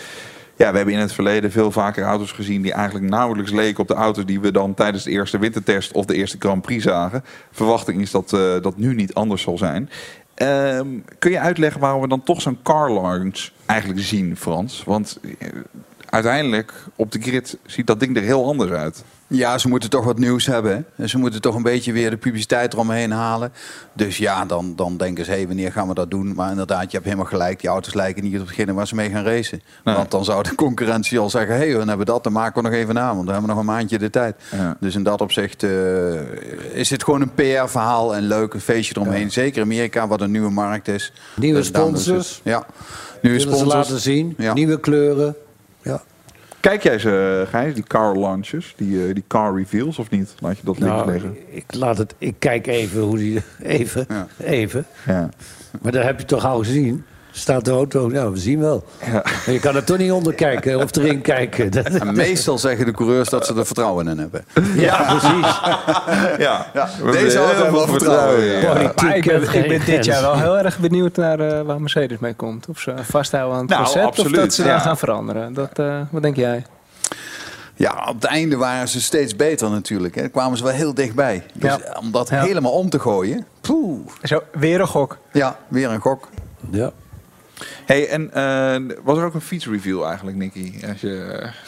[0.57, 3.89] Ja, we hebben in het verleden veel vaker auto's gezien die eigenlijk nauwelijks leken op
[3.89, 7.25] de auto's die we dan tijdens de eerste wintertest of de eerste Grand Prix zagen.
[7.51, 9.91] Verwachting is dat eh, dat nu niet anders zal zijn.
[10.35, 10.87] Ehm,
[11.19, 14.83] kun je uitleggen waarom we dan toch zo'n car launch eigenlijk zien, Frans?
[14.85, 15.49] Want eh,
[16.11, 19.05] uiteindelijk op de grid ziet dat ding er heel anders uit.
[19.29, 20.87] Ja, ze moeten toch wat nieuws hebben.
[21.05, 23.53] Ze moeten toch een beetje weer de publiciteit eromheen halen.
[23.93, 26.35] Dus ja, dan, dan denken ze, hé, wanneer gaan we dat doen?
[26.35, 27.61] Maar inderdaad, je hebt helemaal gelijk.
[27.61, 29.63] Die auto's lijken niet op hetgene waar ze mee gaan racen.
[29.85, 29.95] Nee.
[29.95, 32.69] Want dan zou de concurrentie al zeggen, hé, hey, we hebben dat, dan maken we
[32.69, 33.07] nog even na.
[33.07, 34.37] Want dan hebben we nog een maandje de tijd.
[34.53, 34.77] Ja.
[34.81, 35.71] Dus in dat opzicht eh,
[36.73, 39.31] is het gewoon een PR-verhaal en leuk, een feestje eromheen.
[39.31, 41.13] Zeker Amerika, wat een nieuwe markt is.
[41.37, 42.41] Nieuwe Dus sponsors.
[42.45, 42.67] Ja,
[43.23, 43.73] nieuwe sponsors.
[43.73, 44.35] laten zien.
[44.39, 44.53] Ja.
[44.53, 45.37] Nieuwe kleuren.
[45.83, 46.03] Ja.
[46.67, 50.35] Kijk jij ze, Gijs, die car launches, die, eh, die car reveals of niet?
[50.39, 51.37] Laat je dat links Nou, liggen.
[51.49, 53.43] ik, laat het, ik kijk even hoe die.
[53.63, 54.07] Even.
[54.09, 54.27] Ja.
[54.39, 54.87] Even.
[55.07, 55.29] Ja.
[55.83, 57.05] Maar dat heb je toch al gezien?
[57.39, 58.09] Staat de auto?
[58.09, 58.85] Nou, we zien wel.
[59.13, 59.25] Ja.
[59.53, 61.71] Je kan er toch niet onder kijken of erin kijken.
[61.85, 64.45] En meestal zeggen de coureurs dat ze er vertrouwen in hebben.
[64.75, 65.61] ja, precies.
[66.39, 66.67] Ja,
[67.03, 68.63] We Deze hebben auto heel wel veel vertrouwen.
[68.63, 72.19] Maar ik ben, ik ben dit jaar wel heel erg benieuwd naar eh, waar Mercedes
[72.19, 72.69] mee komt.
[72.69, 74.69] Of ze vasthouden aan het Nou, concept absoluut, of dat ze ja.
[74.69, 75.55] daar gaan veranderen.
[75.55, 76.65] Dat, eh, wat denk jij?
[77.75, 80.15] Ja, op het einde waren ze steeds beter natuurlijk.
[80.15, 80.29] Hè.
[80.29, 81.45] Kwamen ze wel heel dichtbij.
[81.53, 81.97] Dus Ja.
[82.01, 82.43] om dat Ja.
[82.43, 83.47] helemaal om te gooien.
[83.61, 84.01] Poeh.
[84.23, 85.19] Zo, weer een gok.
[85.33, 86.29] Ja, weer een gok.
[86.71, 86.91] Ja.
[87.87, 90.73] Hey, en eh, was er ook een fietsreview eigenlijk, Nicky?
[90.89, 91.09] Als je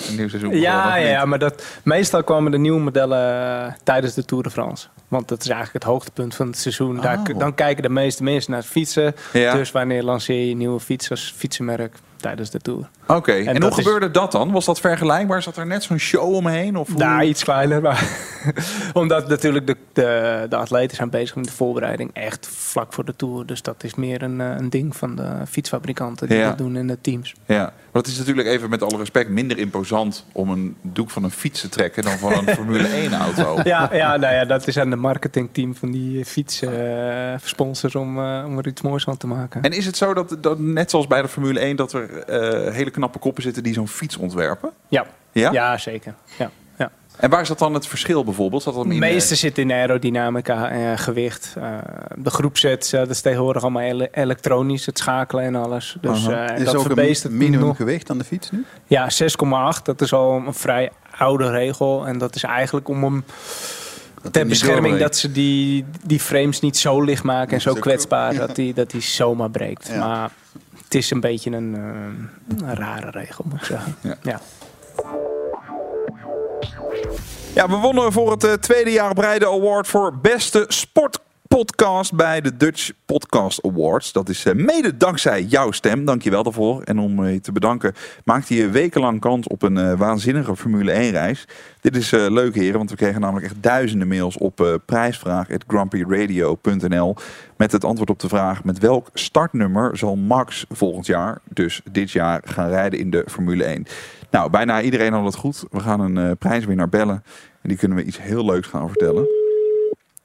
[0.09, 3.19] een nieuw seizoen begon, Ja, ja, maar dat, meestal kwamen de nieuwe modellen
[3.67, 4.87] eh, tijdens de Tour de France.
[5.09, 7.01] Want dat is eigenlijk het hoogtepunt van het seizoen.
[7.01, 7.39] Daar, Oh.
[7.39, 9.15] dan kijken de meeste mensen naar fietsen.
[9.33, 9.53] Ja.
[9.55, 12.89] Dus wanneer lanceer je een nieuwe fiets als fietsenmerk tijdens de Tour?
[13.07, 14.51] Oké, en, hoe dat is- gebeurde dat dan?
[14.53, 15.43] Was dat vergelijkbaar?
[15.43, 16.77] Zat er net zo'n show omheen?
[16.77, 16.99] Of hoe?
[16.99, 17.83] Daar iets kleiner.
[17.83, 18.09] Maar
[18.93, 23.17] omdat natuurlijk de, de, de atleten zijn bezig met de voorbereiding echt vlak voor de
[23.17, 23.47] Tour.
[23.47, 26.49] Dus dat is meer een, eh, een ding van de fietsfabrikanten die Ja.
[26.49, 27.35] dat doen in de teams.
[27.47, 31.25] Ja, maar het is natuurlijk even met alle respect minder imposant om een doek van
[31.25, 33.61] een fiets te trekken dan van een Formule 1 auto.
[33.65, 38.59] Ja, ja, nou ja, dat is aan de marketingteam van die fietssponsors om, eh, om
[38.59, 39.63] er iets moois van te maken.
[39.63, 42.73] En is het zo dat, dat net zoals bij de Formule 1 dat er eh,
[42.75, 44.71] hele knappe koppen zitten die zo'n fiets ontwerpen?
[44.89, 45.53] Ja, Ja?
[45.53, 45.79] ja?
[45.79, 46.15] zeker.
[46.39, 46.91] Ja, ja.
[47.17, 48.63] En waar is dat dan het verschil bijvoorbeeld?
[48.63, 51.55] Zat dat in, eh, meeste zit in aerodynamica en gewicht.
[51.59, 51.79] Eh,
[52.17, 55.97] de groepset, eh, dat is tegenwoordig allemaal ele- elektronisch, het schakelen en alles.
[56.01, 57.77] Dus eh, Is dat ook verbeest een het minimum nog.
[57.77, 58.65] gewicht aan de fiets nu?
[58.87, 59.85] Ja, 6,8.
[59.85, 62.07] Dat is al een vrij oude regel.
[62.07, 63.25] En dat is eigenlijk om hem
[64.31, 68.35] Ter bescherming dat ze die, die frames niet zo licht maken en zo Zo- kwetsbaar
[68.47, 69.89] dat die, dat die zomaar breekt.
[69.89, 70.07] Ja.
[70.07, 70.31] Maar
[70.89, 73.97] het is een beetje een, eh, een rare regel, moet ik zeggen.
[74.01, 74.17] Ja.
[74.23, 74.41] Ja.
[77.55, 80.65] Ja, we wonnen voor het eh, tweede jaar op rij de award voor beste
[81.49, 84.13] sportpodcast bij de Dutch Podcast Awards.
[84.13, 86.05] Dat is eh, mede dankzij jouw stem.
[86.05, 86.83] Dank je wel daarvoor.
[86.83, 90.93] En om eh, je te bedanken maakte je wekenlang kans op een eh, waanzinnige Formule
[90.93, 91.49] 1 reis.
[91.81, 97.17] Dit is leuk heren, want we kregen namelijk echt duizenden mails op eh prijsvraag.grumpyradio.nl
[97.57, 102.11] met het antwoord op de vraag met welk startnummer zal Max volgend jaar, dus dit
[102.11, 103.87] jaar, gaan rijden in de Formule 1.
[104.31, 105.65] Nou, bijna iedereen had het goed.
[105.71, 107.23] We gaan een prijswinnaar bellen.
[107.63, 109.38] En die kunnen we iets heel leuks gaan vertellen.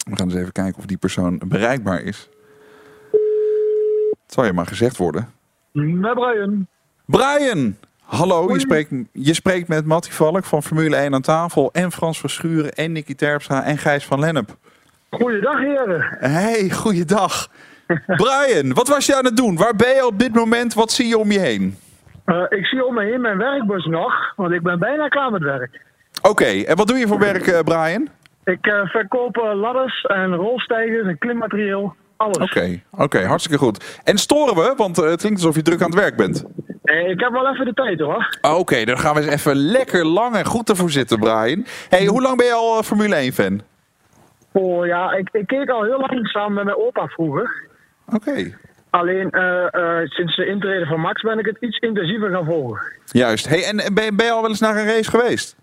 [0.03, 2.29] We gaan eens even kijken of die persoon bereikbaar is.
[4.23, 5.29] Het zal je maar gezegd worden.
[5.71, 6.67] Met Brian.
[7.05, 7.75] Brian!
[7.99, 11.69] Hallo, je spreekt, je spreekt met Mattie Valk van Formule 1 aan tafel.
[11.71, 14.57] En Frans Verschuren en Nicky Terpstra en Gijs van Lennep.
[15.09, 16.17] Goeiedag heren.
[16.19, 17.49] Hey, goeiedag.
[18.23, 19.55] Brian, wat was je aan het doen?
[19.55, 20.73] Waar ben je op dit moment?
[20.73, 21.77] Wat zie je om je heen?
[22.25, 25.41] Eh, ik zie om me heen mijn werkbus nog, want ik ben bijna klaar met
[25.41, 25.81] werk.
[26.21, 28.09] Oké, en wat doe je voor werk, eh, Brian?
[28.45, 31.95] Ik eh, verkoop eh, ladders en rolstijgers en klimmaterieel.
[32.17, 32.37] Alles.
[32.37, 33.99] Oké, oké, hartstikke goed.
[34.03, 34.73] En storen we?
[34.77, 36.45] Want eh, het klinkt alsof je druk aan het werk bent.
[36.83, 38.37] Eh, ik heb wel even de tijd hoor.
[38.41, 41.65] Ah, Oké, dan gaan we eens even lekker lang en goed ervoor zitten, Brian.
[41.89, 43.61] Hey, hoe lang ben je al Formule 1 fan?
[44.51, 47.67] Oh ja, ik, ik keek al heel lang samen met mijn opa vroeger.
[48.13, 48.57] Oké.
[48.89, 49.27] Alleen
[50.05, 52.81] sinds de intrede van Max ben ik het iets intensiever gaan volgen.
[53.05, 53.47] Juist.
[53.47, 55.55] Hey, en en ben, ben je al wel eens naar een race geweest?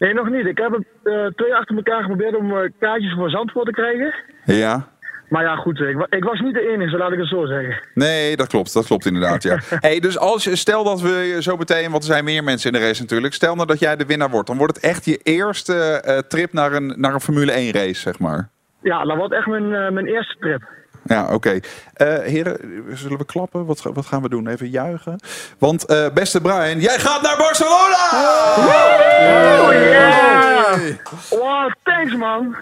[0.00, 0.46] Nee, nog niet.
[0.46, 4.14] Ik heb het eh, twee achter elkaar geprobeerd om eh, kaartjes voor Zandvoort te krijgen.
[4.44, 4.88] Ja.
[5.28, 7.88] Maar ja, goed, ik, ik was niet de enige, laat ik het zo zeggen.
[7.94, 8.74] Nee, dat klopt.
[8.74, 9.58] Dat klopt inderdaad, ja.
[9.86, 12.80] Hey, dus als je, stel dat we zo meteen, want er zijn meer mensen in
[12.80, 13.34] de race natuurlijk.
[13.34, 14.46] Stel nou dat jij de winnaar wordt.
[14.46, 18.00] Dan wordt het echt je eerste eh, trip naar een, naar een Formule 1 race,
[18.00, 18.48] zeg maar.
[18.82, 20.62] Ja, dat wordt echt mijn, mijn eerste trip.
[21.02, 21.60] Ja, oké.
[21.94, 22.58] Eh, heren,
[22.94, 23.66] zullen we klappen?
[23.66, 24.48] Wat, wat gaan we doen?
[24.48, 25.20] Even juichen.
[25.58, 28.08] Want eh, beste Brian, jij gaat naar Barcelona!
[28.56, 30.96] Oh yeah!
[31.30, 32.56] Wow, thanks man.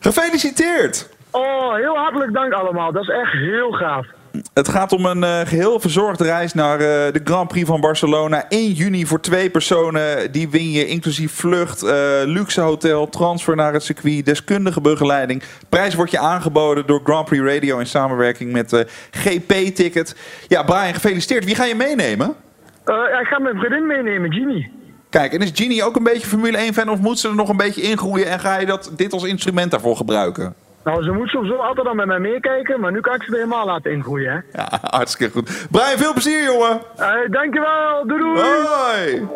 [0.00, 1.08] Gefeliciteerd!
[1.30, 2.92] Oh, heel hartelijk dank allemaal.
[2.92, 4.06] Dat is echt heel gaaf.
[4.54, 8.44] Het gaat om een eh, geheel verzorgde reis naar eh, de Grand Prix van Barcelona.
[8.48, 10.32] 1 juni voor twee personen.
[10.32, 11.92] Die win je inclusief vlucht, eh,
[12.24, 15.42] luxe hotel, transfer naar het circuit, deskundige begeleiding.
[15.68, 20.16] Prijs wordt je aangeboden door Grand Prix Radio in samenwerking met GP-ticket.
[20.48, 21.44] Ja, Brian, gefeliciteerd.
[21.44, 22.34] Wie ga je meenemen?
[22.84, 24.70] Ja, ik ga mijn vriendin meenemen, Ginny.
[25.10, 27.56] Kijk, en is Ginny ook een beetje Formule 1-fan of moet ze er nog een
[27.56, 30.54] beetje ingroeien en ga je dat, dit als instrument daarvoor gebruiken?
[30.84, 33.36] Nou, ze moet sowieso altijd al met mij meekijken, maar nu kan ik ze er
[33.36, 34.58] helemaal laten ingroeien, hè.
[34.62, 35.66] Ja, hartstikke goed.
[35.70, 36.80] Brian, veel plezier, jongen!
[36.96, 38.40] Hey, dankjewel, doei doei!
[38.40, 39.28] Hoi!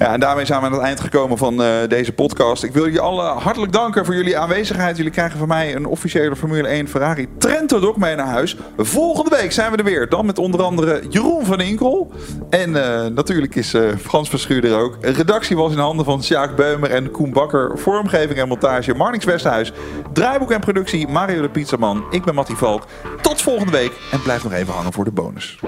[0.00, 2.62] Ja, en daarmee zijn we aan het eind gekomen van eh, deze podcast.
[2.62, 4.96] Ik wil jullie allen hartelijk danken voor jullie aanwezigheid.
[4.96, 8.56] Jullie krijgen van mij een officiële Formule 1 Ferrari Trento mee naar huis.
[8.76, 10.08] Volgende week zijn we er weer.
[10.08, 12.12] Dan met onder andere Jeroen van Inkel.
[12.50, 14.96] En eh, natuurlijk is eh, Frans Verschuur er ook.
[15.00, 17.78] Redactie was in handen van Sjaak Beumer en Koen Bakker.
[17.78, 19.72] Vormgeving en montage Marnix Westhuis.
[20.12, 22.04] Draaiboek en productie Mario de Pizzaman.
[22.10, 22.86] Ik ben Mattie Valk.
[23.20, 23.92] Tot volgende week.
[24.12, 25.58] En blijf nog even hangen voor de bonus.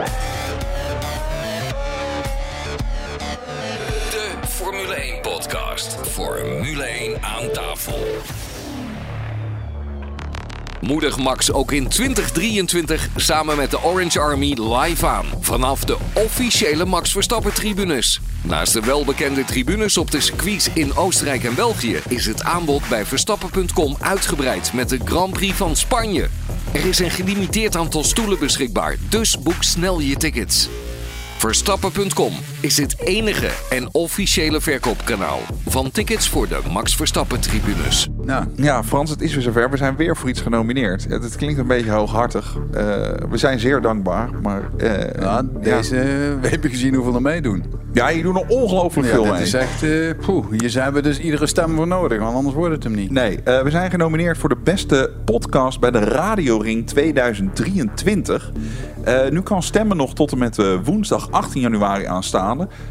[5.80, 7.98] Formule 1 aan tafel.
[10.80, 15.26] Moedig Max ook in 2023 samen met de Orange Army live aan.
[15.40, 18.20] Vanaf de officiële Max Verstappen tribunes.
[18.42, 22.00] Naast de welbekende tribunes op de circuits in Oostenrijk en België...
[22.08, 26.28] is het aanbod bij Verstappen.com uitgebreid met de Grand Prix van Spanje.
[26.72, 30.68] Er is een gelimiteerd aantal stoelen beschikbaar, dus boek snel je tickets.
[31.38, 38.08] Verstappen.com is het enige en officiële verkoopkanaal van tickets voor de Max Verstappen tribunes.
[38.24, 39.70] Nou, ja, Frans, het is weer zover.
[39.70, 41.04] We zijn weer voor iets genomineerd.
[41.08, 42.56] Het, het klinkt een beetje hooghartig.
[42.72, 42.82] Eh,
[43.30, 44.62] we zijn zeer dankbaar, maar...
[44.76, 45.94] eh, Ja, deze,
[46.40, 47.64] we hebben gezien hoeveel er meedoen.
[47.92, 49.42] Ja, je doet er ongelooflijk Ja, veel dit mee.
[49.42, 52.74] is echt, eh, poeh, hier zijn we dus iedere stem voor nodig, want anders wordt
[52.74, 53.10] het hem niet.
[53.10, 58.52] Nee, eh, we zijn genomineerd voor de beste podcast bij de Radioring 2023.
[59.04, 62.06] Eh, nu kan stemmen nog tot en met eh, woensdag 18 januari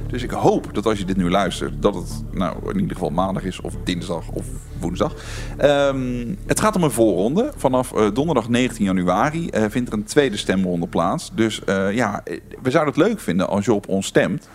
[0.08, 3.10] Dus ik hoop dat als je dit nu luistert, dat het nou in ieder geval
[3.10, 4.46] maandag is of dinsdag of
[4.80, 5.14] woensdag.
[5.58, 7.52] Ehm, het gaat om een voorronde.
[7.56, 11.32] Vanaf eh, donderdag 19 januari eh, vindt er een tweede stemronde plaats.
[11.34, 12.24] Dus eh, ja,
[12.62, 14.50] we zouden het leuk vinden als je op ons stemt.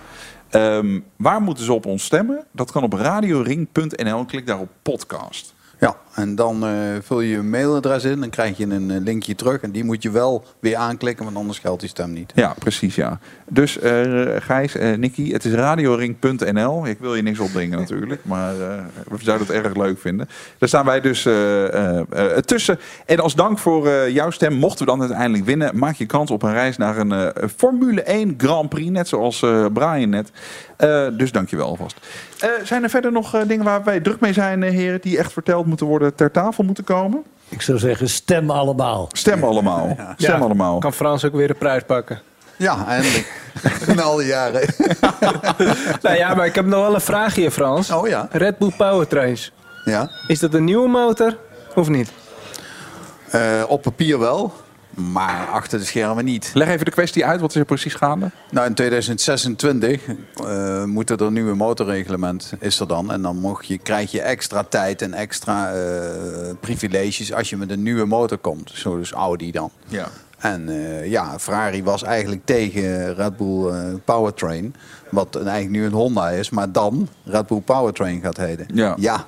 [0.48, 2.44] Ehm, waar moeten ze op ons stemmen?
[2.52, 4.24] Dat kan op radioring.nl.
[4.24, 5.54] Klik daar op podcast.
[5.80, 6.70] Ja, En dan eh,
[7.02, 8.20] vul je je mailadres in.
[8.20, 9.60] Dan krijg je een eh, linkje terug.
[9.60, 12.32] En die moet je wel weer aanklikken, want anders geldt die stem niet.
[12.34, 13.18] Ja, precies, ja.
[13.48, 16.86] Dus eh Gijs, eh Nicky, het is radioring.nl.
[16.86, 18.54] Ik wil je niks opdringen natuurlijk, maar
[19.08, 20.28] we zouden het erg leuk vinden.
[20.58, 21.28] Daar staan wij dus
[22.44, 22.78] tussen.
[23.06, 26.42] En als dank voor jouw stem, mochten we dan uiteindelijk winnen, maak je kans op
[26.42, 29.38] een reis naar een Formule 1 Grand Prix, net zoals
[29.72, 30.30] Brian net.
[31.16, 31.96] Dus dank je wel alvast.
[32.62, 35.86] Zijn er verder nog dingen waar wij druk mee zijn, heren, die echt verteld moeten
[35.86, 37.24] worden, ter tafel moeten komen?
[37.48, 39.08] Ik zou zeggen, stem allemaal.
[39.12, 39.96] Stem allemaal.
[40.16, 40.78] Stem allemaal.
[40.78, 42.20] Kan Frans ook weer een prijs pakken.
[42.56, 43.32] Ja, eindelijk.
[43.96, 44.68] Na al die jaren.
[46.02, 47.90] nou ja, maar ik heb nog wel een vraagje, Frans.
[47.90, 48.28] Oh ja.
[48.30, 49.52] Red Bull Powertrains.
[49.84, 50.10] Ja.
[50.26, 51.36] Is dat een nieuwe motor
[51.74, 52.12] of niet?
[53.30, 54.52] Eh, op papier wel,
[54.96, 56.50] maar achter de schermen niet.
[56.54, 58.30] Leg even de kwestie uit, wat is er precies gaande?
[58.50, 60.00] Nou, in 2026
[60.44, 63.12] eh moet er een nieuwe motorreglement is er dan.
[63.12, 65.80] En dan mocht je, krijg je extra tijd en extra eh,
[66.60, 68.70] privileges als je met een nieuwe motor komt.
[68.74, 69.70] Zo dus Audi dan.
[69.86, 70.08] Ja.
[70.38, 73.72] En eh, ja, Ferrari was eigenlijk tegen Red Bull
[74.04, 74.74] Powertrain.
[75.10, 78.66] Wat eigenlijk nu een Honda is, maar dan Red Bull Powertrain gaat heten.
[78.74, 79.24] Ja.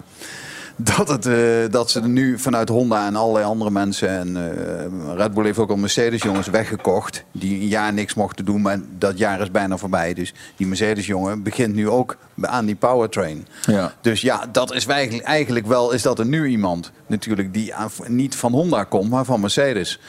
[0.81, 1.35] Dat, het, eh,
[1.71, 4.09] dat ze nu vanuit Honda en allerlei andere mensen...
[4.09, 7.25] en eh, Red Bull heeft ook al Mercedes-jongens weggekocht...
[7.33, 10.15] die een jaar niks mochten doen, maar dat jaar is bijna voorbij.
[10.15, 13.47] Dus die Mercedes-jongen begint nu ook aan die powertrain.
[13.67, 13.93] Ja.
[14.01, 17.91] Dus ja, dat is eigenlijk, eigenlijk wel is dat er nu iemand natuurlijk die aan-
[18.07, 20.01] niet van Honda komt, maar van Mercedes.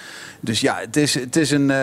[0.41, 1.69] Dus ja, het is, het is een.
[1.71, 1.77] eh,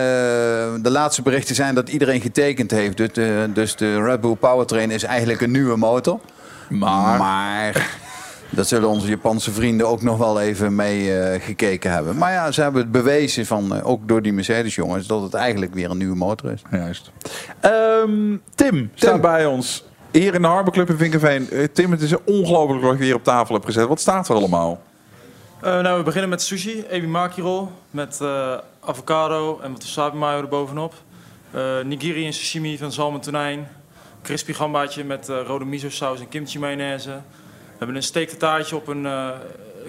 [0.82, 2.96] de laatste berichten zijn dat iedereen getekend heeft.
[2.96, 6.20] Dus de, dus de Red Bull Powertrain is eigenlijk een nieuwe motor.
[6.68, 7.18] Maar.
[7.18, 8.04] Maar.
[8.50, 12.16] Dat zullen onze Japanse vrienden ook nog wel even mee eh, gekeken hebben.
[12.16, 15.74] Maar ja, ze hebben het bewezen van, eh, ook door die Mercedes-jongens, dat het eigenlijk
[15.74, 16.62] weer een nieuwe motor is.
[16.70, 17.10] Juist.
[17.60, 19.84] Ehm, Tim staat bij ons.
[20.16, 21.50] Hier in de Harbor Club in Vinkenveen.
[21.50, 23.88] Eh, Tim, het is ongelooflijk wat je hier op tafel hebt gezet.
[23.88, 24.82] Wat staat er allemaal?
[25.60, 30.40] Eh, nou, we beginnen met sushi, ebimaki roll met eh, avocado en wat wasabi mayo
[30.40, 30.94] erbovenop.
[31.50, 33.68] Eh nigiri en sashimi van zalm en tonijn.
[34.22, 37.20] Crispy gambaatje met rode miso saus en kimchi mayonaise.
[37.78, 39.28] We hebben een steektartaartje op een eh,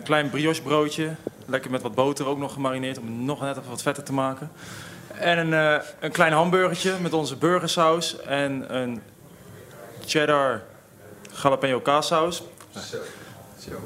[0.03, 1.09] klein brioche broodje.
[1.45, 4.13] Lekker met wat boter ook nog gemarineerd om het nog net even wat vetter te
[4.13, 4.51] maken.
[5.13, 9.01] En een, eh, een klein hamburgertje met onze burgersaus en een
[10.05, 10.61] cheddar
[11.43, 12.43] jalapeno kaassaus.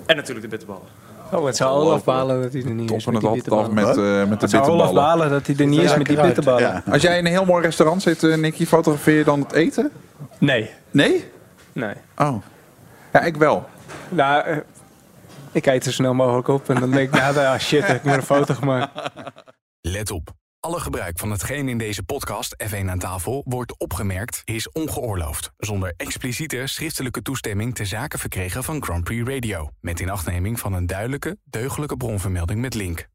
[0.06, 0.88] En natuurlijk de bitterballen.
[1.32, 3.68] Oh, het zou Olaf balen dat hij er niet is Toppen met het die altijd
[3.68, 4.22] af met, bitterballen.
[4.24, 5.18] eh, met de Het zou Olaf bitterballen.
[5.18, 6.84] balen dat hij er niet is met die bitterballen.
[6.91, 9.91] Als jij in een heel mooi restaurant zit, eh, Nicky, fotografeer je dan het eten?
[10.38, 10.70] Nee.
[10.91, 11.30] Nee?
[11.74, 11.93] Nee.
[12.18, 12.36] Oh.
[13.14, 13.70] Ja, ik wel.
[14.10, 14.58] Nou, eh,
[15.52, 18.04] ik eet er snel mogelijk op en dan denk ik, nou, ah shit, heb ik
[18.04, 19.12] maar een foto gemaakt.
[19.82, 20.34] Let op.
[20.60, 25.52] Alle gebruik van hetgeen in deze podcast F1 aan tafel wordt opgemerkt is ongeoorloofd.
[25.58, 29.70] Zonder expliciete schriftelijke toestemming te zaken verkregen van Grand Prix Radio.
[29.80, 33.11] Met inachtneming van een duidelijke, deugdelijke bronvermelding met link.